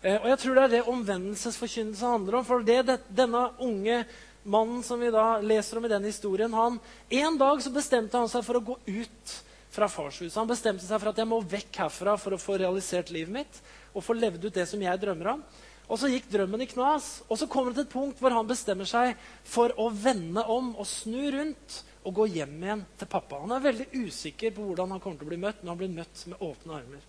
[0.02, 2.46] Eh, og jeg tror det er det omvendelsesforkynnelse handler om.
[2.46, 4.02] For det, det, denne unge
[4.46, 6.80] mannen som vi da leser om i den historien, han,
[7.10, 9.36] En dag så bestemte han seg for å gå ut
[9.72, 10.38] fra farshuset.
[10.38, 13.62] Han bestemte seg for at jeg må vekk herfra for å få realisert livet mitt
[13.96, 15.42] og få levd ut det som jeg drømmer om.
[15.86, 17.22] Og så gikk drømmen i knas.
[17.30, 19.14] Og så kommer det til et punkt hvor han bestemmer seg
[19.46, 23.40] for å vende om og snu rundt og gå hjem igjen til pappa.
[23.42, 25.94] Han er veldig usikker på hvordan han kommer til å bli møtt, men han blir
[25.94, 27.06] møtt med åpne armer.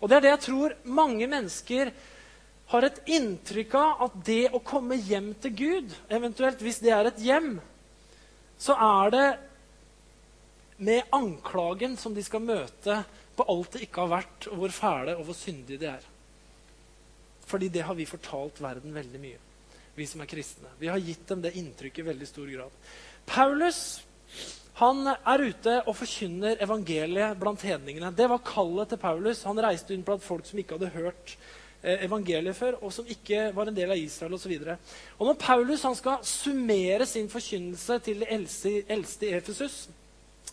[0.00, 1.92] Og det er det jeg tror mange mennesker
[2.70, 7.10] har et inntrykk av at det å komme hjem til Gud, eventuelt hvis det er
[7.10, 7.56] et hjem,
[8.60, 9.26] så er det
[10.80, 13.02] med anklagen som de skal møte
[13.36, 16.06] på alt det ikke har vært, og hvor fæle og hvor syndige de er.
[17.50, 19.40] Fordi det har vi fortalt verden veldig mye,
[19.96, 20.70] vi som er kristne.
[20.80, 22.78] Vi har gitt dem det inntrykket i veldig stor grad.
[23.26, 23.80] Paulus
[24.80, 28.12] han er ute og forkynner evangeliet blant hedningene.
[28.16, 29.44] Det var kallet til Paulus.
[29.44, 31.34] Han reiste rundt blant folk som ikke hadde hørt
[31.82, 34.54] eh, evangeliet før, og som ikke var en del av Israel osv.
[35.20, 39.88] Når Paulus skal summere sin forkynnelse til de eldste i Efesus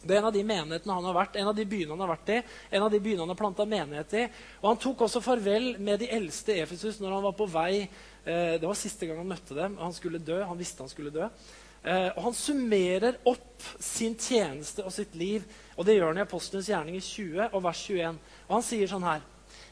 [0.04, 2.12] det er en av de menighetene han har vært, en av de byene han har
[2.12, 2.42] vært i,
[2.78, 4.26] en av de byene han har planta menighet i.
[4.62, 7.72] Og Han tok også farvel med de eldste i Efesus når han var på vei
[7.82, 9.80] eh, Det var siste gang han møtte dem.
[9.82, 10.38] Han skulle dø.
[10.46, 11.28] Han visste han skulle dø.
[11.84, 16.26] Eh, og Han summerer opp sin tjeneste og sitt liv, og det gjør han i
[16.26, 18.20] Apostelens gjerning i 20 og vers 21.
[18.48, 19.26] Og Han sier sånn her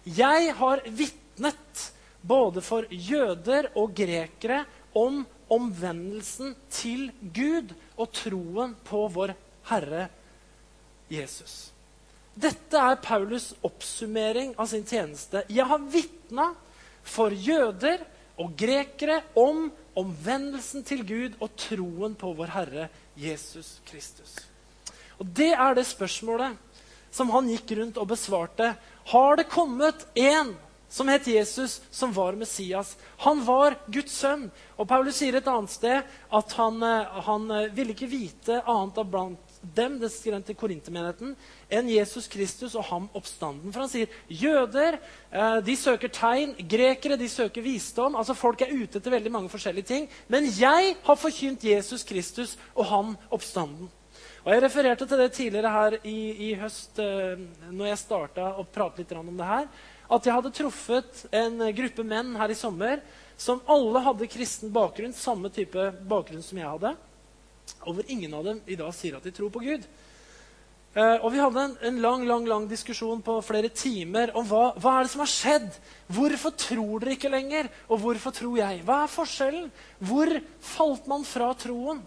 [0.06, 1.86] Jeg har vitnet
[2.26, 4.64] både for jøder og grekere
[4.98, 9.36] om omvendelsen til Gud og troen på vår
[9.70, 10.08] Herre
[11.12, 11.70] Jesus.
[12.36, 15.46] Dette er Paulus' oppsummering av sin tjeneste.
[15.48, 16.50] Jeg har vitna
[17.06, 18.02] for jøder
[18.42, 24.36] og grekere om omvendelsen til Gud og troen på vår Herre Jesus Kristus.
[25.20, 26.58] Og Det er det spørsmålet
[27.16, 28.74] som han gikk rundt og besvarte.
[29.08, 30.56] Har det kommet en
[30.92, 32.98] som het Jesus, som var Messias?
[33.24, 34.50] Han var Guds sønn.
[34.76, 39.00] Og Paulus sier et annet sted at han, eh, han eh, ville ikke vite annet
[39.00, 39.45] av blant
[39.76, 41.34] dem det skrev til korintermenigheten,
[41.74, 43.72] enn Jesus Kristus og ham oppstanden.
[43.74, 48.16] For han sier jøder eh, de søker tegn, grekere de søker visdom.
[48.16, 50.10] altså Folk er ute etter veldig mange forskjellige ting.
[50.28, 53.90] Men jeg har forkynt Jesus Kristus og ham oppstanden.
[54.46, 57.40] Og Jeg refererte til det tidligere her i, i høst eh,
[57.72, 59.70] når jeg starta å prate litt om det her.
[60.06, 63.02] At jeg hadde truffet en gruppe menn her i sommer
[63.42, 66.94] som alle hadde kristen bakgrunn, samme type bakgrunn som jeg hadde
[67.86, 69.88] og hvor ingen av dem i dag sier at de tror på Gud.
[70.96, 74.70] Uh, og Vi hadde en, en, lang lang, lang diskusjon på flere timer om hva,
[74.80, 75.80] hva er det som har skjedd.
[76.08, 78.84] Hvorfor tror dere ikke lenger, og hvorfor tror jeg?
[78.88, 79.66] Hva er forskjellen?
[80.00, 80.32] Hvor
[80.64, 82.00] falt man fra troen?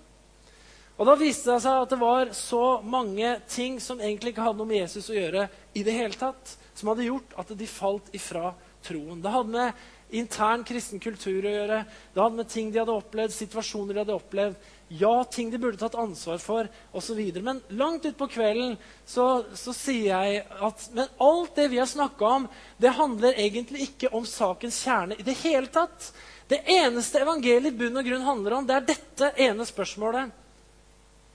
[0.98, 4.58] Og Da viste det seg at det var så mange ting som egentlig ikke hadde
[4.58, 5.44] noe med Jesus å gjøre,
[5.78, 8.50] i det hele tatt, som hadde gjort at de falt ifra
[8.88, 9.20] troen.
[9.22, 9.86] Det hadde med
[10.18, 11.82] intern kristen kultur å gjøre.
[12.14, 14.68] Det hadde med ting de hadde opplevd, situasjoner de hadde opplevd.
[14.88, 17.20] Ja, ting de burde tatt ansvar for, osv.
[17.44, 22.30] Men langt utpå kvelden så, så, sier jeg at men alt det vi har snakka
[22.38, 22.48] om,
[22.80, 26.08] det handler egentlig ikke om sakens kjerne i det hele tatt.
[26.48, 30.32] Det eneste evangeliet i bunn og grunn handler om, det er dette ene spørsmålet.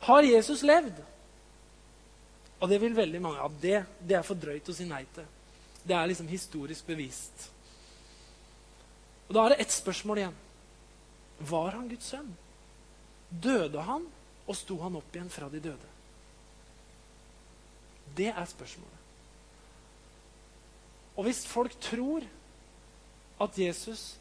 [0.10, 0.98] Har Jesus levd?
[2.58, 3.40] Og det vil veldig mange.
[3.40, 3.54] av.
[3.62, 5.28] det, det er for drøyt å si nei til.
[5.84, 7.50] Det er liksom historisk bevist.
[9.28, 10.40] Og Da er det ett spørsmål igjen.
[11.54, 12.34] Var han Guds sønn?
[13.42, 14.06] Døde han,
[14.46, 15.90] og sto han opp igjen fra de døde?
[18.14, 19.00] Det er spørsmålet.
[21.18, 22.26] Og hvis folk tror
[23.42, 24.16] at Jesus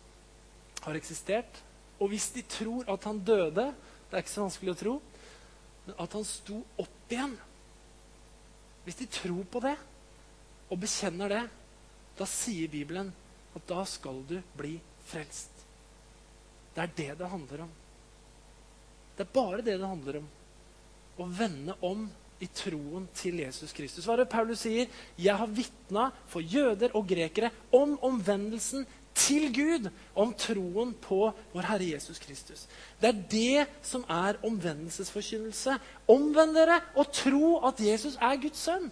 [0.85, 1.63] har eksistert,
[2.01, 3.73] og hvis de tror at han døde
[4.11, 4.93] Det er ikke så vanskelig å tro.
[5.87, 7.37] Men at han sto opp igjen
[8.85, 9.77] Hvis de tror på det
[10.73, 11.43] og bekjenner det,
[12.17, 13.11] da sier Bibelen
[13.53, 15.53] at da skal du bli frelst.
[16.73, 17.75] Det er det det handler om.
[19.17, 20.29] Det er bare det det handler om.
[21.21, 22.07] Å vende om
[22.43, 24.07] i troen til Jesus Kristus.
[24.07, 24.91] Hva er det Paulus sier?
[25.21, 31.69] Jeg har vitna for jøder og grekere om omvendelsen til Gud, om troen på vår
[31.69, 32.65] Herre Jesus Kristus.
[33.01, 35.77] Det er det som er omvendelsesforkynnelse.
[36.11, 38.89] Omvend dere og tro at Jesus er Guds sønn.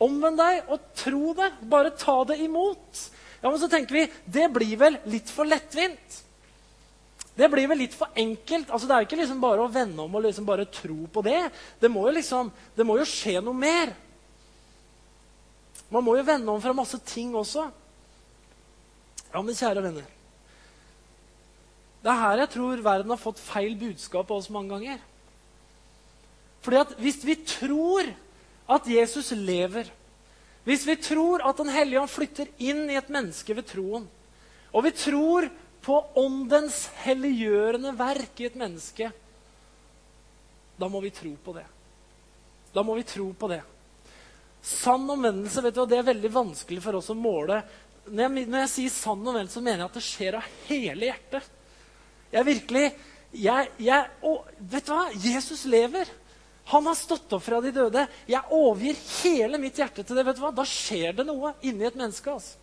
[0.00, 1.50] Omvend deg og tro det.
[1.68, 3.04] Bare ta det imot.
[3.42, 6.22] Ja, men så tenker vi det blir vel litt for lettvint.
[7.40, 8.68] Det blir vel litt for enkelt.
[8.68, 11.40] Altså, det er ikke liksom bare å vende om og liksom bare tro på det.
[11.80, 13.94] Det må, jo liksom, det må jo skje noe mer.
[15.90, 17.64] Man må jo vende om fra masse ting også.
[19.30, 20.06] Ja, men kjære venner
[22.02, 25.00] Det er her jeg tror verden har fått feil budskap av oss mange ganger.
[26.60, 28.10] Fordi at hvis vi tror
[28.70, 29.88] at Jesus lever,
[30.64, 34.04] Hvis vi tror at Den hellige ånd flytter inn i et menneske ved troen,
[34.72, 35.48] og vi tror
[35.84, 39.10] på åndens helliggjørende verk i et menneske,
[40.80, 41.66] da må vi tro på det.
[42.72, 43.60] Da må vi tro på det.
[44.62, 47.62] Sann omvendelse vet du, det er veldig vanskelig for oss å måle.
[48.10, 51.10] Når jeg, når jeg sier sann omvendelse, så mener jeg at det skjer av hele
[51.10, 51.48] hjertet.
[52.30, 52.84] Jeg virkelig
[53.30, 54.32] jeg, jeg, å,
[54.72, 55.04] Vet du hva?
[55.14, 56.08] Jesus lever.
[56.70, 58.04] Han har stått opp fra de døde.
[58.30, 60.26] Jeg overgir hele mitt hjerte til det.
[60.26, 60.52] vet du hva?
[60.54, 62.30] Da skjer det noe inni et menneske.
[62.30, 62.59] altså.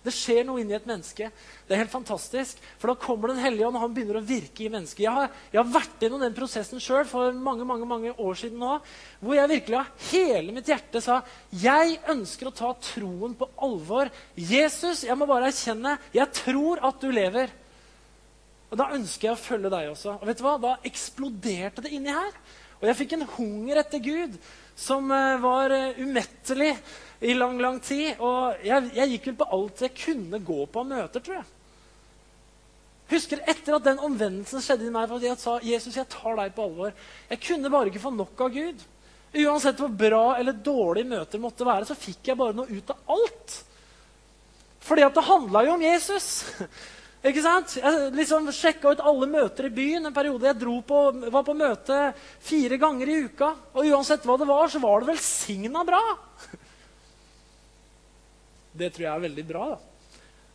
[0.00, 1.26] Det skjer noe inni et menneske.
[1.68, 2.60] Det er helt fantastisk.
[2.80, 5.02] For da kommer Den hellige ånd, og han begynner å virke i mennesket.
[5.04, 8.62] Jeg har, jeg har vært gjennom den prosessen sjøl for mange mange, mange år siden
[8.62, 8.78] nå.
[9.20, 11.20] Hvor jeg virkelig av hele mitt hjerte sa
[11.52, 14.08] jeg ønsker å ta troen på alvor.
[14.34, 17.52] Jesus, jeg må bare erkjenne jeg tror at du lever.
[18.70, 20.16] Og Da ønsker jeg å følge deg også.
[20.16, 20.56] Og vet du hva?
[20.62, 22.32] Da eksploderte det inni her.
[22.80, 24.36] Og jeg fikk en hunger etter Gud
[24.78, 26.72] som uh, var uh, umettelig
[27.20, 28.14] i lang, lang tid.
[28.18, 31.48] Og jeg, jeg gikk vel på alt jeg kunne gå på av møter, tror jeg.
[33.10, 36.36] Husker etter at den omvendelsen skjedde i meg, for at jeg sa Jesus, jeg tar
[36.38, 36.94] deg på alvor.
[37.32, 38.84] Jeg kunne bare ikke få nok av Gud.
[39.30, 43.12] Uansett hvor bra eller dårlig møter måtte være, så fikk jeg bare noe ut av
[43.16, 43.56] alt.
[44.86, 46.30] Fordi at det handla jo om Jesus.
[47.20, 47.74] Ikke sant?
[47.76, 50.46] Jeg liksom sjekka ut alle møter i byen en periode.
[50.48, 51.98] Jeg på, var på møte
[52.40, 53.50] fire ganger i uka.
[53.74, 56.00] Og uansett hva det var, så var det velsigna bra.
[58.80, 59.68] Det tror jeg er veldig bra.
[59.74, 59.78] da.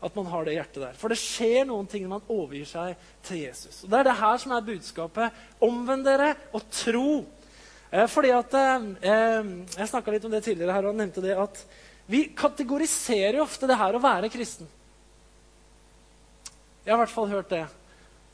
[0.06, 0.97] At man har det hjertet der.
[0.97, 3.84] For det skjer noen ting når man overgir seg til Jesus.
[3.84, 5.41] Og Det er det her som er budskapet.
[5.65, 7.10] Omvend dere og tro.
[7.91, 9.43] Eh, fordi at, eh,
[9.78, 11.62] Jeg snakka litt om det tidligere her og nevnte det at
[12.08, 14.67] vi kategoriserer jo ofte det her å være kristen.
[16.86, 17.63] Jeg har i hvert fall hørt det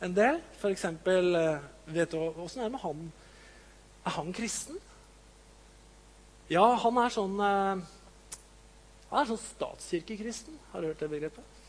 [0.04, 0.42] en del.
[0.68, 3.12] Eksempel, eh, vet du, Åssen er med han?
[4.04, 4.76] Er han kristen?
[6.52, 7.84] Ja, han er sånn eh,
[9.08, 10.58] Han er sånn statskirkekristen.
[10.74, 11.62] Har du hørt det begrepet?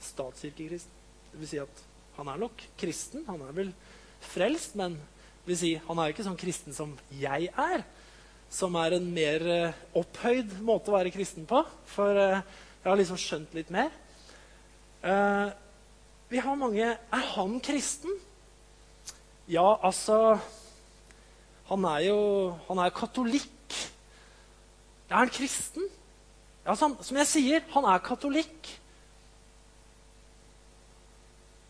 [0.00, 0.94] Statskirkekristen.
[1.32, 1.82] Det vil si at
[2.16, 3.26] han er nok kristen.
[3.28, 3.74] Han er vel
[4.24, 7.84] frelst, men det vil si, han er ikke sånn kristen som jeg er.
[8.48, 11.60] Som er en mer uh, opphøyd måte å være kristen på.
[11.92, 13.92] For jeg har liksom skjønt litt mer.
[16.30, 18.10] Vi har mange Er han kristen?
[19.48, 20.38] Ja, altså
[21.68, 22.20] Han er jo
[22.68, 23.76] han er katolikk.
[25.08, 25.86] Er han kristen?
[26.64, 28.68] Ja, som, som jeg sier, han er katolikk.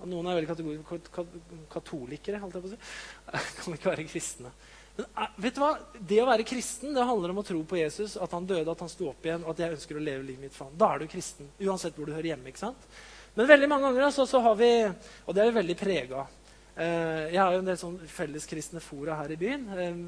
[0.05, 0.51] Noen er veldig
[1.73, 2.79] katolikere, holdt jeg på å si.
[3.61, 4.53] Kan ikke være kristne.
[4.99, 5.73] Men eh, vet du hva?
[5.99, 8.85] Det å være kristen det handler om å tro på Jesus, at han døde, at
[8.85, 10.79] han sto opp igjen, og at jeg ønsker å leve livet mitt for ham.
[10.79, 12.53] Da er du kristen, uansett hvor du hører hjemme.
[12.53, 12.89] ikke sant?
[13.35, 16.41] Men veldig mange ganger altså, så har vi Og det er vi veldig prega av.
[16.75, 19.67] Eh, jeg har jo en del sånn felleskristne fora her i byen.
[19.79, 19.99] Eh,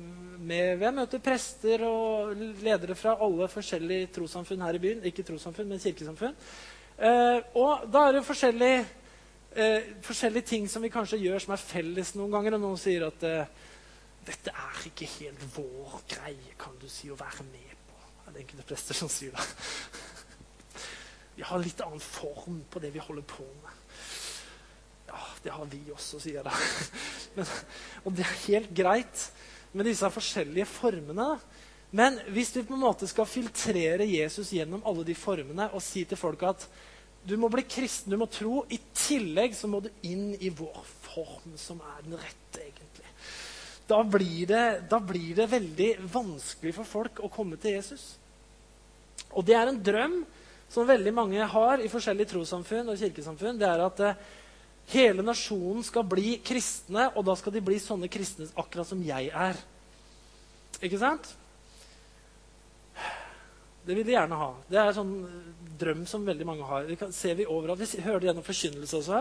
[0.43, 5.05] med, jeg møter prester og ledere fra alle forskjellige trossamfunn her i byen.
[5.07, 6.35] Ikke trossamfunn, men kirkesamfunn.
[6.97, 8.87] Eh, og da er det forskjellige,
[10.05, 12.59] forskjellige ting som vi kanskje gjør som er felles noen ganger.
[12.59, 13.23] Og noen sier at
[14.27, 18.03] dette er ikke helt vår greie, kan du si, å være med på.
[18.27, 19.49] Det er enkelte prester som sier det.
[21.37, 23.83] Vi har litt annen form på det vi holder på med.
[25.07, 26.97] Ja, det har vi også, sier jeg.
[27.37, 27.53] Men,
[28.05, 29.29] og det er helt greit
[29.77, 31.35] med disse forskjellige formene.
[31.97, 36.05] Men hvis du på en måte skal filtrere Jesus gjennom alle de formene og si
[36.09, 36.67] til folk at
[37.27, 40.79] du må bli kristen, du må tro, i tillegg så må du inn i vår
[41.09, 43.09] form, som er den rette, egentlig.
[43.91, 48.13] Da blir det, da blir det veldig vanskelig for folk å komme til Jesus.
[49.35, 50.21] Og det er en drøm
[50.73, 54.21] som veldig mange har i forskjellige trossamfunn og kirkesamfunn, det er at eh,
[54.93, 59.31] hele nasjonen skal bli kristne, og da skal de bli sånne kristne akkurat som jeg
[59.31, 59.59] er.
[60.85, 61.33] Ikke sant?
[63.87, 64.51] Det vil de gjerne ha.
[64.67, 65.15] Det er en sånn
[65.79, 66.89] drøm som veldig mange har.
[66.89, 67.85] Det ser vi overalt.
[67.87, 69.21] Vi hører det gjennom forkynnelse også.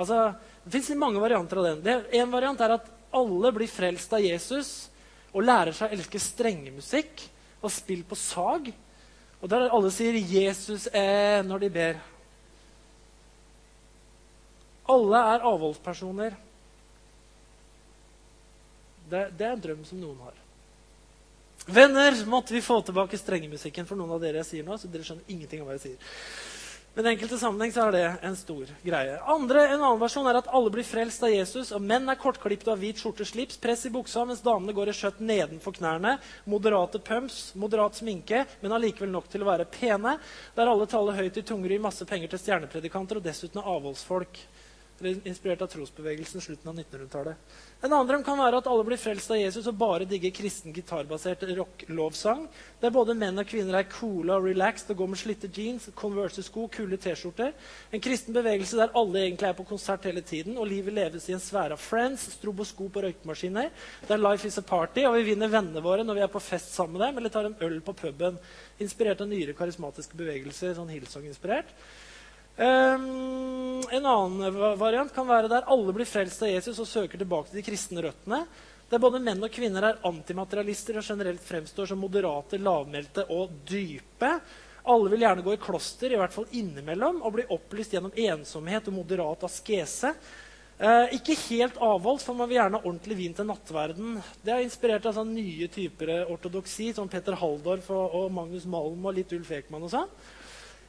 [0.00, 0.20] Altså,
[0.64, 1.82] det fins mange varianter av den.
[1.84, 4.70] Det, en variant er at alle blir frelst av Jesus
[5.36, 7.26] og lærer seg å elske strengemusikk
[7.60, 8.70] og spill på sag.
[9.40, 12.00] Og der alle sier 'Jesus er' når de ber.
[14.88, 16.34] Alle er avholdspersoner.
[19.10, 20.34] Det, det, er en drøm som noen har.
[21.66, 24.78] Venner, måtte vi få tilbake strengemusikken for noen av dere jeg sier nå.
[24.78, 25.98] så dere skjønner ingenting av hva jeg sier.
[26.96, 29.18] Men i enkelte sammenheng så er det en stor greie.
[29.28, 31.68] Andre, En annen versjon er at alle blir frelst av Jesus.
[31.76, 34.94] og Menn er kortklipte av hvit skjorte, slips, press i buksa, mens damene går i
[34.96, 36.14] skjøtt nedenfor knærne.
[36.48, 40.16] Moderate pumps, moderat sminke, men allikevel nok til å være pene.
[40.56, 44.40] Der alle taler høyt i tunger masse penger til stjernepredikanter og dessuten er avholdsfolk.
[45.28, 47.56] inspirert av trosbevegelsen slutten av 1900-tallet.
[47.84, 50.72] En annen drøm kan være at alle blir frelst av Jesus og bare digger kristen
[50.72, 52.46] gitarbasert rock-lovsang,
[52.80, 56.64] der både menn og kvinner er coole og relaxed og går med slitte jeans, Converse-sko,
[56.72, 57.52] kule T-skjorter.
[57.92, 61.36] En kristen bevegelse der alle egentlig er på konsert hele tiden, og livet leves i
[61.36, 63.68] en sfære av friends, stroboskop og røykemaskiner,
[64.08, 66.72] der life is a party, og vi vinner vennene våre når vi er på fest
[66.72, 68.40] sammen med dem eller tar en øl på puben.
[68.80, 71.76] Inspirert av nyere karismatiske bevegelser, sånn Hillsong-inspirert.
[72.56, 77.50] Um, en annen variant kan være der alle blir frelst av Jesus og søker tilbake
[77.50, 78.46] til de kristne røttene.
[78.88, 84.30] Der både menn og kvinner er antimaterialister og generelt fremstår som moderate, lavmælte og dype.
[84.86, 88.86] Alle vil gjerne gå i kloster, i hvert fall innimellom, og bli opplyst gjennom ensomhet
[88.86, 90.12] og moderat askese.
[90.78, 94.20] Eh, ikke helt avholdt, for man vil gjerne ha ordentlig vin til nattverden.
[94.44, 99.10] Det er inspirert av sånn nye typer ortodoksi, som Peter Halldorf og, og Magnus Malm
[99.10, 100.12] og litt Ulf Ekman og sånn.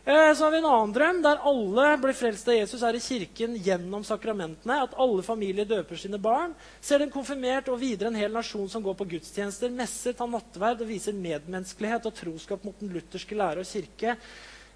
[0.08, 3.02] Eh, så har vi en annen drøm der alle blir frelst av Jesus, er i
[3.04, 4.78] kirken gjennom sakramentene.
[4.86, 6.54] At alle familier døper sine barn.
[6.80, 10.86] Ser den konfirmert og videre en hel nasjon som går på gudstjenester, messer, tar nattverd
[10.86, 14.16] og viser medmenneskelighet og troskap mot den lutherske lære og kirke.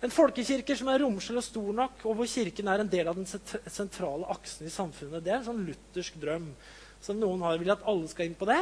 [0.03, 3.15] En folkekirke som er romslig og stor nok, og hvor kirken er en del av
[3.15, 5.23] den sentrale aksen i samfunnet.
[5.23, 6.51] Det er en sånn luthersk drøm
[6.99, 7.55] som noen har.
[7.61, 8.59] Vil at alle skal inn på det.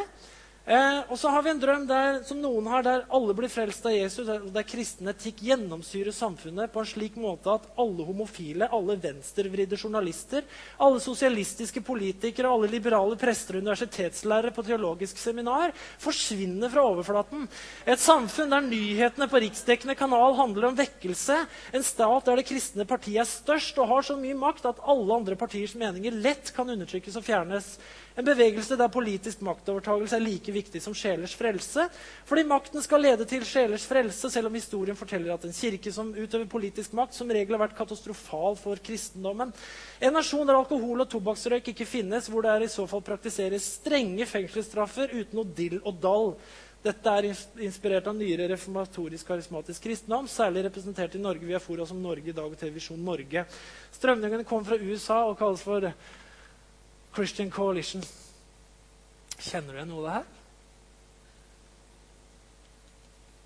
[0.69, 3.87] Eh, og så har vi en drøm der, som noen har, der alle blir frelst
[3.89, 8.67] av Jesus, Der, der kristen etikk gjennomsyrer samfunnet på en slik måte at alle homofile,
[8.69, 10.45] alle venstrevridde journalister,
[10.77, 17.47] alle sosialistiske politikere, alle liberale prester og universitetslærere på teologisk seminar forsvinner fra overflaten.
[17.89, 21.39] Et samfunn der nyhetene på riksdekkende kanal handler om vekkelse.
[21.73, 25.17] En stat der det kristne partiet er størst og har så mye makt at alle
[25.17, 27.73] andre partiers meninger lett kan undertrykkes og fjernes.
[28.17, 31.85] En bevegelse der politisk maktovertagelse er like viktig som sjelers frelse.
[32.27, 36.11] Fordi makten skal lede til sjelers frelse, selv om historien forteller at en kirke som
[36.15, 39.53] utøver politisk makt, som regel har vært katastrofal for kristendommen.
[40.01, 43.75] En nasjon der alkohol og tobakksrøyk ikke finnes, hvor det er i så fall praktiseres
[43.79, 46.33] strenge fengselsstraffer uten noe dill og dall.
[46.79, 47.25] Dette er
[47.65, 52.35] inspirert av nyere reformatorisk karismatisk kristendom, særlig representert i Norge via fora som Norge i
[52.35, 53.43] dag og Televisjon Norge.
[53.97, 55.89] Strømningene kom fra USA og kalles for
[57.15, 58.03] Christian Coalition.
[59.39, 60.27] Kjenner du igjen noe av det her?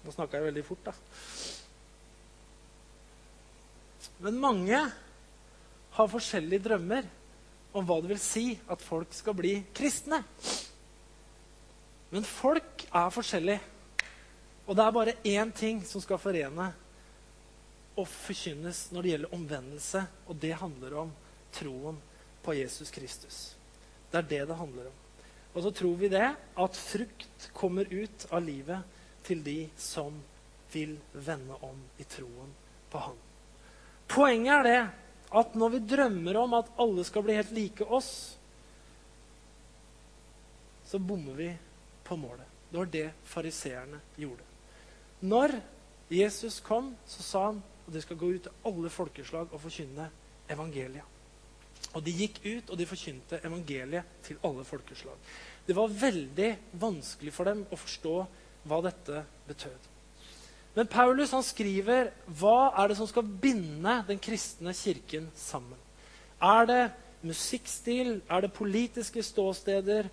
[0.04, 0.94] Nå snakka jeg veldig fort, da.
[4.24, 4.80] Men mange
[5.94, 7.08] har forskjellige drømmer
[7.74, 10.22] om hva det vil si at folk skal bli kristne.
[12.14, 13.62] Men folk er forskjellige.
[14.68, 16.70] Og det er bare én ting som skal forene
[18.00, 21.12] og forkynnes når det gjelder omvendelse, og det handler om
[21.54, 22.00] troen
[22.44, 23.56] på Jesus Kristus.
[24.12, 25.00] Det er det det handler om.
[25.54, 30.16] Og så tror vi det at frukt kommer ut av livet til de som
[30.74, 32.54] vil vende om i troen
[32.90, 33.20] på Han.
[34.10, 34.82] Poenget er det
[35.34, 38.38] at når vi drømmer om at alle skal bli helt like oss,
[40.86, 41.52] så bommer vi
[42.06, 42.50] på målet.
[42.70, 44.46] Det var det fariseerne gjorde.
[45.22, 45.56] Når
[46.10, 50.10] Jesus kom, så sa han at de skal gå ut til alle folkeslag og forkynne
[50.54, 51.13] evangeliet.
[51.94, 55.18] Og de gikk ut og de forkynte evangeliet til alle folkeslag.
[55.68, 56.50] Det var veldig
[56.82, 58.16] vanskelig for dem å forstå
[58.68, 59.90] hva dette betød.
[60.74, 65.78] Men Paulus han skriver hva er det som skal binde den kristne kirken sammen.
[66.42, 66.84] Er det
[67.24, 68.18] musikkstil?
[68.28, 70.10] Er det politiske ståsteder?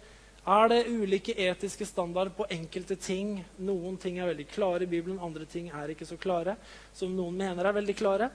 [0.46, 3.38] Er det ulike etiske standarder på enkelte ting?
[3.60, 6.56] Noen ting er veldig klare i Bibelen, andre ting er ikke så klare.
[6.96, 8.30] Som noen mener er veldig klare.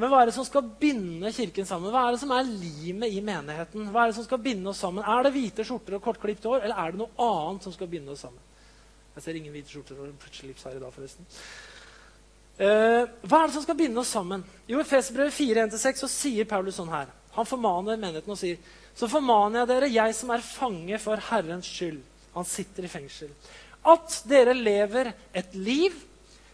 [0.00, 1.92] Men hva er det som skal binde kirken sammen?
[1.92, 3.90] Hva er det som er limet i menigheten?
[3.92, 5.04] Hva er det som skal binde oss sammen?
[5.04, 8.14] Er det hvite skjorter og kortklipt hår, eller er det noe annet som skal binde
[8.14, 8.40] oss sammen?
[9.18, 11.28] Jeg ser ingen hvite skjorter og slips her i dag, forresten.
[12.60, 14.44] Uh, hva er det som skal binde oss sammen?
[14.68, 17.12] Jo, I Fesebrevet 4.1-6 så sier Paulus sånn her.
[17.36, 18.58] Han formaner menigheten og sier
[18.96, 22.00] Så formaner jeg dere, jeg som er fange for Herrens skyld.
[22.34, 23.30] Han sitter i fengsel.
[23.86, 25.94] At dere lever et liv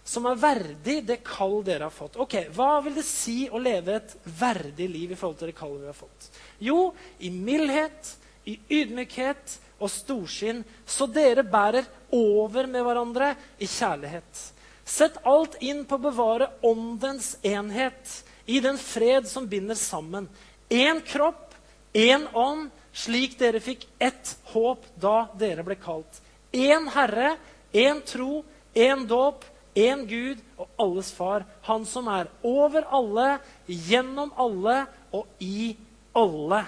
[0.07, 2.17] som er verdig det kall dere har fått.
[2.23, 5.83] Ok, Hva vil det si å leve et verdig liv i forhold til det kallet
[5.83, 6.29] vi har fått?
[6.63, 8.13] Jo, i mildhet,
[8.47, 14.45] i ydmykhet og storsinn, så dere bærer over med hverandre i kjærlighet.
[14.87, 20.29] Sett alt inn på å bevare åndens enhet i den fred som binder sammen.
[20.71, 21.51] Én kropp,
[21.93, 26.23] én ånd, slik dere fikk ett håp da dere ble kalt.
[26.55, 27.35] Én Herre,
[27.75, 29.43] én tro, én dåp,
[29.77, 31.45] én Gud og alles far.
[31.69, 33.29] Han som er over alle,
[33.69, 34.83] gjennom alle
[35.15, 35.77] og i
[36.17, 36.63] alle.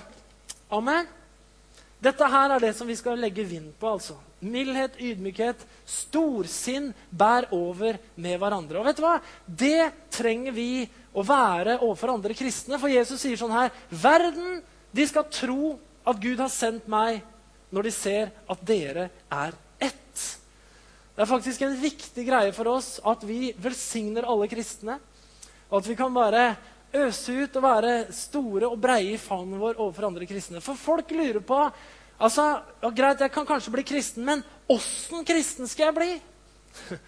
[0.68, 1.08] Amen.
[1.98, 3.94] Dette her er det som vi skal legge vind på.
[3.96, 4.18] altså.
[4.38, 8.78] Mildhet, ydmykhet, storsinn bær over med hverandre.
[8.78, 9.16] Og vet du hva?
[9.46, 12.78] Det trenger vi å være overfor andre kristne.
[12.78, 14.60] For Jesus sier sånn her Verden
[14.94, 15.74] De skal tro
[16.08, 17.18] at Gud har sendt meg,
[17.68, 19.67] når de ser at dere er ett.
[21.18, 25.00] Det er faktisk en viktig greie for oss at vi velsigner alle kristne.
[25.66, 26.52] Og at vi kan bare
[26.94, 30.62] øse ut og være store og breie i favnen vår overfor andre kristne.
[30.62, 31.58] For folk lurer på
[32.22, 32.44] altså,
[32.84, 36.12] ja, Greit, jeg kan kanskje bli kristen, men åssen kristen skal jeg bli?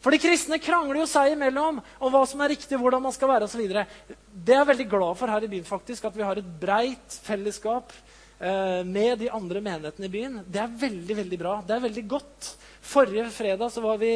[0.00, 3.34] For de kristne krangler jo seg imellom om hva som er riktig, hvordan man skal
[3.34, 3.68] være osv.
[3.68, 7.16] Det er jeg veldig glad for her i byen, faktisk, at vi har et breit
[7.26, 7.92] fellesskap
[8.38, 10.36] med de andre menighetene i byen.
[10.46, 11.54] Det er veldig veldig bra.
[11.66, 12.50] Det er veldig godt.
[12.86, 14.12] Forrige fredag så var vi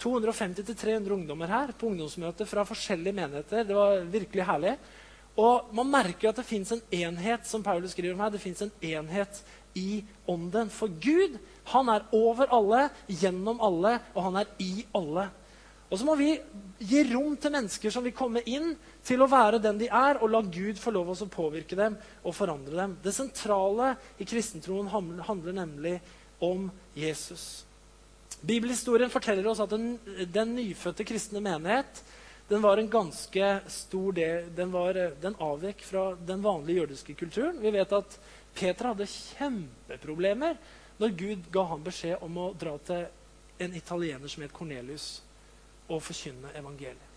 [0.00, 3.66] 250-300 ungdommer her på ungdomsmøte fra forskjellige menigheter.
[3.66, 4.74] Det var virkelig herlig.
[5.38, 8.72] Og man merker at det fins en enhet som Paulus skriver om her, det en
[8.82, 9.42] enhet
[9.78, 10.70] i ånden.
[10.70, 11.38] For Gud
[11.70, 15.28] han er over alle, gjennom alle, og han er i alle.
[15.88, 16.34] Og så må vi
[16.78, 18.74] gi rom til mennesker som vil komme inn
[19.06, 22.36] til å være den de er, og la Gud få lov å påvirke dem og
[22.36, 22.98] forandre dem.
[23.02, 25.96] Det sentrale i kristentroen handler nemlig
[26.44, 27.64] om Jesus.
[28.40, 29.96] Bibelhistorien forteller oss at den,
[30.30, 32.02] den nyfødte kristne menighet
[32.48, 34.72] den var en ganske stor del Den,
[35.20, 37.60] den avvek fra den vanlige jødiske kulturen.
[37.60, 38.18] Vi vet at
[38.54, 40.56] Peter hadde kjempeproblemer
[40.98, 43.04] når Gud ga ham beskjed om å dra til
[43.58, 45.20] en italiener som het Cornelius,
[45.88, 47.08] og forkynne evangeliet.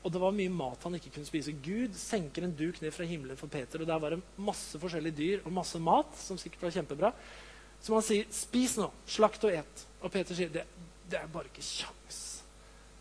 [0.00, 1.52] Og det var mye mat han ikke kunne spise.
[1.60, 5.16] Gud senker en duk ned fra himmelen for Peter, og der var det masse forskjellige
[5.18, 7.12] dyr og masse mat, som sikkert var kjempebra.
[7.80, 8.90] Som han sier, 'Spis nå.
[9.06, 10.64] Slakt og et.' Og Peter sier, det,
[11.10, 12.42] det er bare ikke kjangs.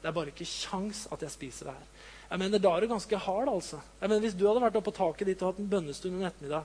[0.01, 1.87] Det er bare ikke kjangs at jeg spiser det her.
[2.29, 3.47] Jeg mener, Da er det ganske hard.
[3.47, 3.79] altså.
[4.01, 6.27] Jeg mener, Hvis du hadde vært oppe på taket ditt og hatt en bønnestund en
[6.27, 6.63] ettermiddag,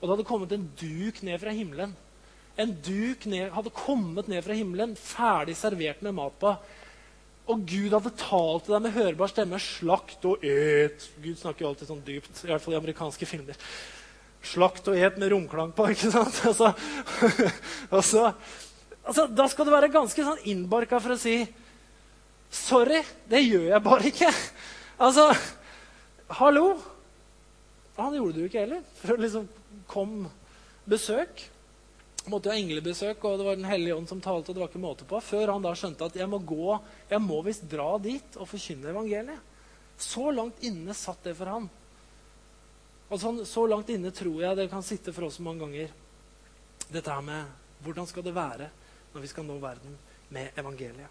[0.00, 1.96] og det hadde kommet en duk ned fra himmelen.
[2.58, 6.54] En duk ned, hadde kommet ned fra himmelen, ferdig servert med mat på.
[7.50, 9.58] Og Gud hadde talt til deg med hørbar stemme.
[9.62, 11.06] Slakt og et.
[11.22, 13.58] Gud snakker jo alltid sånn dypt, i hvert fall i amerikanske filmer.
[14.46, 16.42] Slakt og et med romklang på, ikke sant?
[16.48, 16.72] Altså,
[17.98, 18.26] altså,
[19.04, 21.42] altså, da skal du være ganske sånn innbarka for å si
[22.50, 22.98] Sorry,
[23.30, 24.28] det gjør jeg bare ikke.
[25.06, 25.28] Altså,
[26.34, 26.72] hallo?
[27.94, 28.80] Han gjorde det jo ikke heller.
[29.04, 29.44] For liksom
[29.90, 30.24] kom
[30.90, 31.44] besøk.
[32.28, 34.50] Måtte ha englebesøk, og det var Den hellige ånd som talte.
[34.50, 37.20] og det var ikke måte på, Før han da skjønte at jeg må gå, jeg
[37.20, 39.40] må visst dra dit og forkynne evangeliet.
[39.96, 41.70] Så langt inne satt det for han.
[43.10, 45.90] Sånn, Så langt inne tror jeg det kan sitte for oss mange ganger.
[46.90, 47.46] Dette her med
[47.82, 48.70] hvordan skal det være
[49.14, 49.96] når vi skal nå verden
[50.30, 51.08] med evangeliet.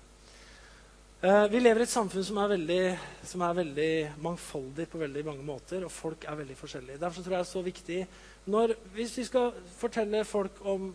[1.21, 2.83] Eh, vi lever i et samfunn som er, veldig,
[3.27, 3.93] som er, veldig,
[4.23, 5.83] mangfoldig på veldig mange måter.
[5.83, 6.99] Og folk er veldig forskjellige.
[7.01, 7.97] Derfor tror jeg det er så viktig
[8.49, 10.91] når, Hvis vi skal fortelle folk om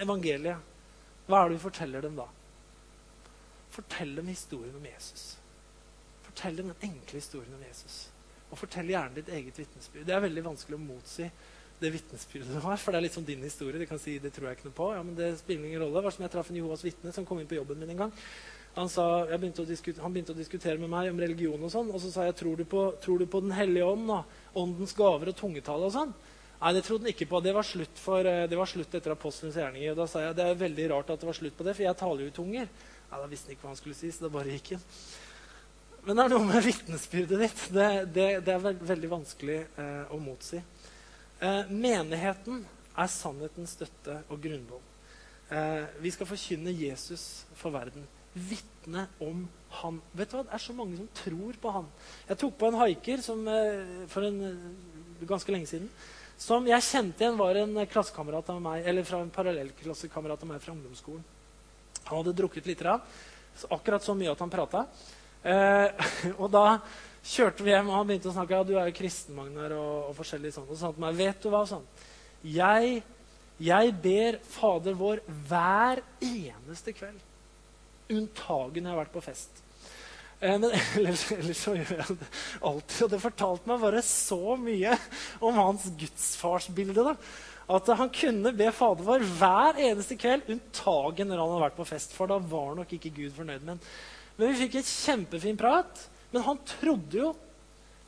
[0.00, 0.74] evangeliet,
[1.26, 2.26] hva er det vi forteller dem da?
[3.74, 5.36] Fortell dem historien om Jesus.
[6.28, 8.06] Fortell dem den enkle historien om Jesus.
[8.50, 10.06] Og fortell gjerne ditt eget vitnesbyrd.
[10.06, 11.30] Det er veldig vanskelig å motsi
[11.80, 12.78] det vitnesbyrdet du har.
[12.80, 13.80] For det er litt som din historie.
[13.80, 14.90] De kan si det tror jeg ikke noe på.
[14.96, 15.98] Ja, men det spiller ingen rolle.
[15.98, 18.06] Det var som jeg traff en Jehovas vitne som kom inn på jobben min en
[18.06, 18.14] gang.
[18.76, 22.10] Han, sa, begynte han, begynte å diskutere med meg om religion, og sånn, og så
[22.12, 24.18] sa jeg tror du på, tror du på Den hellige ånd, da?
[24.60, 26.12] åndens gaver og tungetale og sånn?
[26.60, 27.40] Nei, det trodde han ikke på.
[27.44, 29.92] Det var slutt, for, eh, det var slutt etter apostelens gjerninger.
[29.92, 31.86] Og da sa jeg det er veldig rart at det var slutt på det, for
[31.86, 32.68] jeg taler jo i tunger.
[33.10, 34.84] Nei, Da visste han ikke hva han skulle si, så det bare gikk han.
[36.06, 37.62] Men det er noe med vitnesbyrdet ditt.
[37.74, 40.62] Det, det, det, er veld, veldig vanskelig eh, å motsi.
[41.42, 42.62] Eh, menigheten
[42.96, 44.84] er sannhetens støtte og grunnvoll.
[45.50, 49.46] Eh, vi skal forkynne Jesus for verden vitne om
[49.80, 50.00] han.
[50.12, 50.44] Vet du hva?
[50.46, 51.88] Det er så mange som tror på han.
[52.28, 55.88] Jeg tok på en haiker som, eh, for en, eh, ganske lenge siden
[56.36, 60.62] som jeg kjente igjen var en klassekamerat av meg, eller fra en parallellklassekamerat av meg
[60.62, 61.24] fra ungdomsskolen.
[62.06, 62.84] Han hadde drukket litt,
[63.72, 64.84] akkurat så mye at han prata.
[65.42, 66.08] Eh,
[66.42, 66.78] og da
[67.26, 70.10] kjørte vi hjem, og han begynte å snakke ja, du er jo kristen, Magnar, og,
[70.10, 70.68] og forskjellig sånn.
[70.68, 71.86] Og sa til meg, vet du hva, sånn,
[72.46, 73.00] jeg,
[73.62, 77.22] jeg ber Fader vår hver eneste kveld.
[78.12, 79.65] Unntagen jeg har vært på fest.
[80.40, 82.30] Eh, men ellers, ellers, så gjør jeg det
[82.60, 83.02] alltid.
[83.06, 84.96] Og det fortalte meg bare så mye
[85.40, 87.06] om hans gudsfarsbilde.
[87.12, 87.16] da.
[87.76, 91.88] At han kunne be Fader vår hver eneste kveld, unntagen når han hadde vært på
[91.88, 92.14] fest.
[92.14, 93.88] For da var nok ikke Gud fornøyd med ham.
[94.36, 96.04] Men vi fikk et kjempefin prat.
[96.34, 97.32] Men han trodde jo.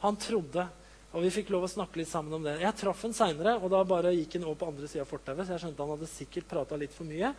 [0.05, 0.68] Han trodde.
[1.16, 2.59] Og vi fikk lov å snakke litt sammen om det.
[2.61, 5.47] Jeg traff ham seinere, og da bare gikk han over på andre sida av fortauet.
[5.47, 7.33] Så jeg skjønte han hadde sikkert prata litt for mye.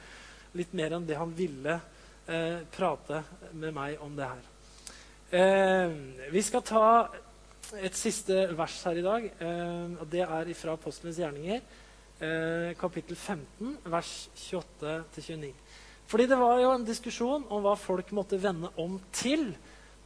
[0.57, 3.21] Litt mer enn det han ville eh, prate
[3.53, 4.47] med meg om det her.
[5.29, 5.91] Eh,
[6.33, 6.85] vi skal ta
[7.77, 9.25] et siste vers her i dag.
[9.29, 11.61] Eh, og Det er fra Apostlenes gjerninger,
[12.19, 15.53] eh, kapittel 15, vers 28-29.
[16.07, 19.53] Fordi det var jo en diskusjon om hva folk måtte vende om til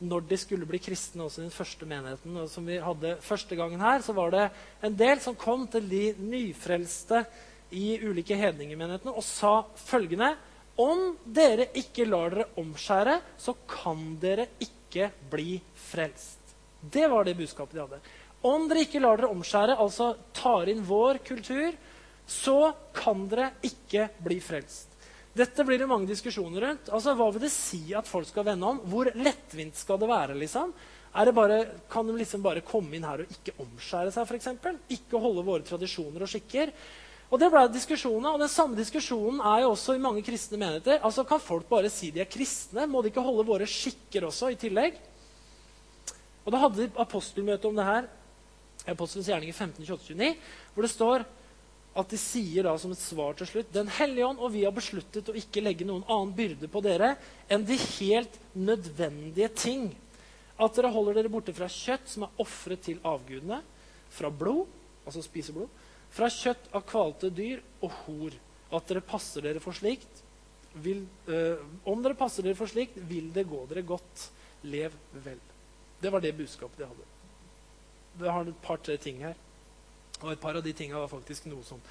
[0.02, 2.36] når de skulle bli kristne også i den første menigheten.
[2.36, 4.52] Og som vi hadde første gangen her, så var det
[4.84, 7.26] en del som kom til de nyfrelste
[7.72, 10.36] i ulike hedningemenighetene og sa følgende
[10.76, 14.83] Om dere ikke lar dere omskjære, så kan dere ikke
[15.32, 16.56] bli frelst.
[16.80, 18.00] Det var det budskapet de hadde.
[18.44, 21.78] Om dere ikke lar dere omskjære, altså tar inn vår kultur,
[22.28, 24.90] så kan dere ikke bli frelst.
[25.34, 26.90] Dette blir det mange diskusjoner rundt.
[26.94, 28.82] Altså, Hva vil det si at folk skal vende om?
[28.86, 30.36] Hvor lettvint skal det være?
[30.38, 30.74] liksom?
[31.14, 31.58] Det bare,
[31.90, 34.36] kan de liksom bare komme inn her og ikke omskjære seg?
[34.38, 34.78] Eksempel?
[34.90, 36.74] ikke holde våre tradisjoner og skikker?
[37.34, 41.00] Og Det ble diskusjoner, og den samme diskusjonen er jo også i mange kristne menigheter.
[41.02, 42.86] Altså, Kan folk bare si de er kristne?
[42.86, 45.00] Må de ikke holde våre skikker også i tillegg?
[46.46, 48.12] Og Da hadde de apostelmøte om det her,
[48.84, 50.36] Apostelens i 15, 28, 29,
[50.74, 51.24] hvor det står
[51.96, 54.74] at de sier da som et svar til slutt Den hellige ånd og vi har
[54.76, 57.14] besluttet å ikke legge noen annen byrde på dere
[57.48, 59.86] enn de helt nødvendige ting.
[60.60, 63.62] At dere holder dere borte fra kjøtt som er ofret til avgudene,
[64.14, 64.68] fra blod,
[65.06, 65.70] altså spiseblod,
[66.14, 68.36] fra kjøtt av kvalte dyr og hor.
[68.74, 70.22] At dere passer dere for slikt.
[70.84, 74.30] Vil, øh, om dere passer dere for slikt, vil det gå dere godt.
[74.64, 74.94] Lev
[75.26, 75.42] vel.
[76.02, 77.10] Det var det budskapet de hadde.
[78.20, 79.36] Det har et par-tre ting her.
[80.22, 81.82] Og et par av de tingene var faktisk noe som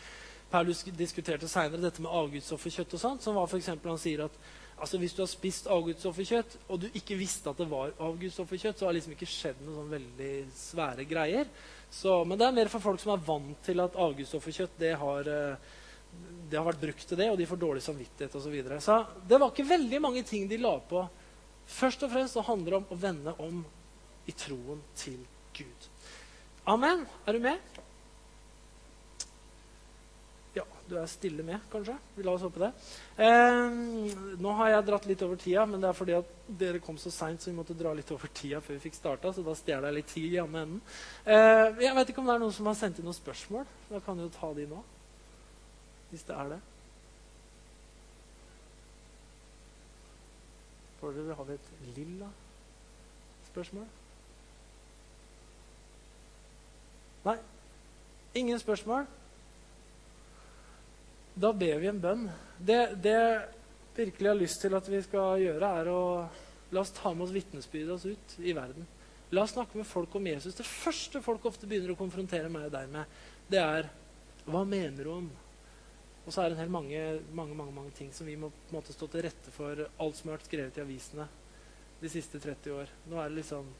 [0.52, 3.22] Paulus diskuterte seinere, dette med avgudsofferkjøtt og sånt.
[3.24, 4.36] Som var eksempel, Han sier at
[4.82, 8.86] altså, hvis du har spist avgudsofferkjøtt, og du ikke visste at det var avgudsofferkjøtt, så
[8.86, 11.52] har det liksom ikke skjedd noen sånn veldig svære greier.
[11.92, 15.28] Så, men det er mer for folk som er vant til at avgudsofferkjøtt det har,
[15.28, 15.70] eh,
[16.50, 18.48] det har vært brukt til det, og de får dårlig samvittighet osv.
[18.48, 18.80] Så, videre.
[18.82, 21.04] så det var ikke veldig mange ting de la på.
[21.72, 23.62] Først og fremst så handler det om å vende om
[24.26, 25.20] i troen til
[25.56, 25.88] Gud.
[26.70, 27.06] Amen.
[27.26, 27.82] Er du med?
[30.88, 31.94] Du er stille med, kanskje?
[32.16, 32.70] Vi la oss håpe det.
[33.24, 33.76] Eh,
[34.42, 37.12] nå har jeg dratt litt over tida, men det er fordi at dere kom så
[37.14, 39.32] seint, så vi måtte dra litt over tida før vi fikk starta.
[39.32, 40.82] Så da stjeler jeg litt tid i andre enden.
[41.24, 43.70] Eh, jeg vet ikke om det er noen som har sendt inn noen spørsmål.
[43.92, 44.82] Da kan du jo ta de nå.
[46.10, 46.60] Hvis det er det.
[51.00, 52.28] Foreløpig har vi et lilla
[53.48, 53.88] spørsmål.
[57.24, 57.38] Nei.
[58.34, 59.06] Ingen spørsmål?
[61.34, 62.26] Da ber vi en bønn.
[62.58, 63.18] Det, det
[63.96, 66.02] virkelig har lyst til at vi skal gjøre, er å
[66.72, 68.86] la oss ta med oss vitnesbyrdet oss ut i verden.
[69.32, 70.56] La oss snakke med folk om Jesus.
[70.56, 73.90] Det første folk ofte begynner å konfrontere meg og deg med, det er
[74.42, 75.28] Hva mener du om?
[76.26, 77.00] Og så er det en hel mange,
[77.34, 80.18] mange, mange, mange ting som vi må på en måte stå til rette for alt
[80.18, 81.28] som har vært skrevet i avisene
[82.02, 82.90] de siste 30 år.
[83.10, 83.70] Nå er det liksom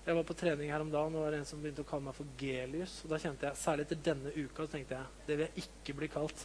[0.00, 2.06] jeg var på trening her om dagen, og det var en som begynte å kalle
[2.06, 3.02] meg for Gelius.
[3.04, 5.96] Og da kjente jeg, Særlig etter denne uka så tenkte jeg det vil jeg ikke
[5.98, 6.44] bli kalt.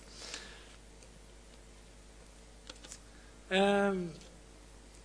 [3.49, 3.99] Eh,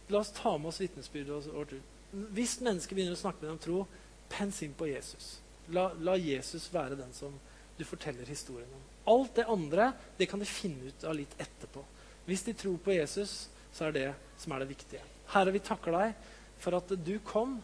[0.08, 1.96] la oss ta med oss vitnesbyrdet vårt ut.
[2.34, 3.84] Hvis mennesker begynner å snakke med deg om tro,
[4.30, 5.38] pens inn på Jesus.
[5.70, 7.34] La, la, Jesus være den som
[7.78, 8.86] du forteller historien om.
[9.12, 11.84] Alt det andre det kan de finne ut av litt etterpå.
[12.26, 15.04] Hvis de tror på Jesus, så er det som er det viktige.
[15.30, 16.26] Herre, vi takker deg
[16.60, 17.60] for at du kom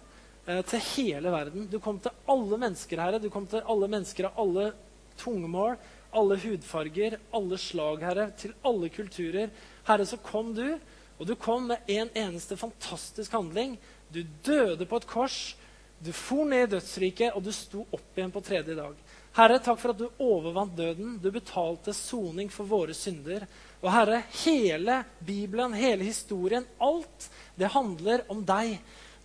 [0.47, 1.66] Eh, til hele verden.
[1.66, 3.18] Du kom til alle mennesker, Herre.
[3.18, 4.68] Du kom til alle mennesker av alle
[5.18, 5.74] tungemål,
[6.14, 8.29] alle hudfarger, alle slag, Herre.
[8.39, 9.51] Til alle kulturer.
[9.87, 10.66] Herre, så kom du,
[11.16, 13.76] og du kom med en eneste fantastisk handling.
[14.12, 15.39] Du døde på et kors.
[15.99, 18.99] Du for ned i dødsriket, og du sto opp igjen på tredje dag.
[19.37, 21.16] Herre, takk for at du overvant døden.
[21.22, 23.47] Du betalte soning for våre synder.
[23.80, 28.76] Og Herre, hele Bibelen, hele historien, alt, det handler om deg.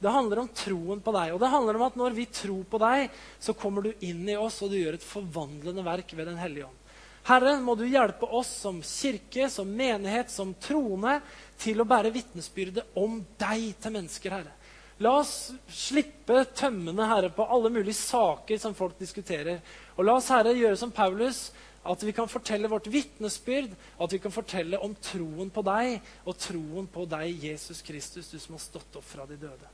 [0.02, 1.34] Det handler om troen på deg.
[1.36, 4.40] Og det handler om at når vi tror på deg, så kommer du inn i
[4.40, 6.81] oss, og du gjør et forvandlende verk ved Den hellige ånd.
[7.28, 11.20] Herre, må du hjelpe oss som kirke, som menighet, som troende
[11.62, 14.56] til å bære vitnesbyrde om deg til mennesker, Herre.
[15.02, 19.62] La oss slippe tømmene, Herre, på alle mulige saker som folk diskuterer.
[19.98, 21.50] Og la oss, Herre, gjøre som Paulus,
[21.82, 26.38] at vi kan fortelle vårt vitnesbyrd, at vi kan fortelle om troen på deg og
[26.38, 29.70] troen på deg, Jesus Kristus, du som har stått opp fra de døde.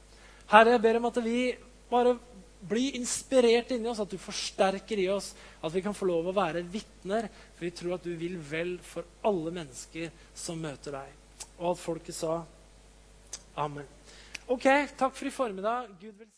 [0.52, 1.42] Herre, jeg ber om at vi
[1.92, 2.16] bare
[2.60, 6.36] blir inspirert inni oss, at du forsterker i oss, at vi kan få lov å
[6.36, 7.30] være vitner.
[7.56, 11.14] For vi tror at du vil vel for alle mennesker som møter deg.
[11.60, 12.40] Og at folket sa
[13.58, 13.86] amen.
[14.48, 14.66] Ok,
[14.98, 15.92] takk for i formiddag.
[16.02, 16.32] Gud vil...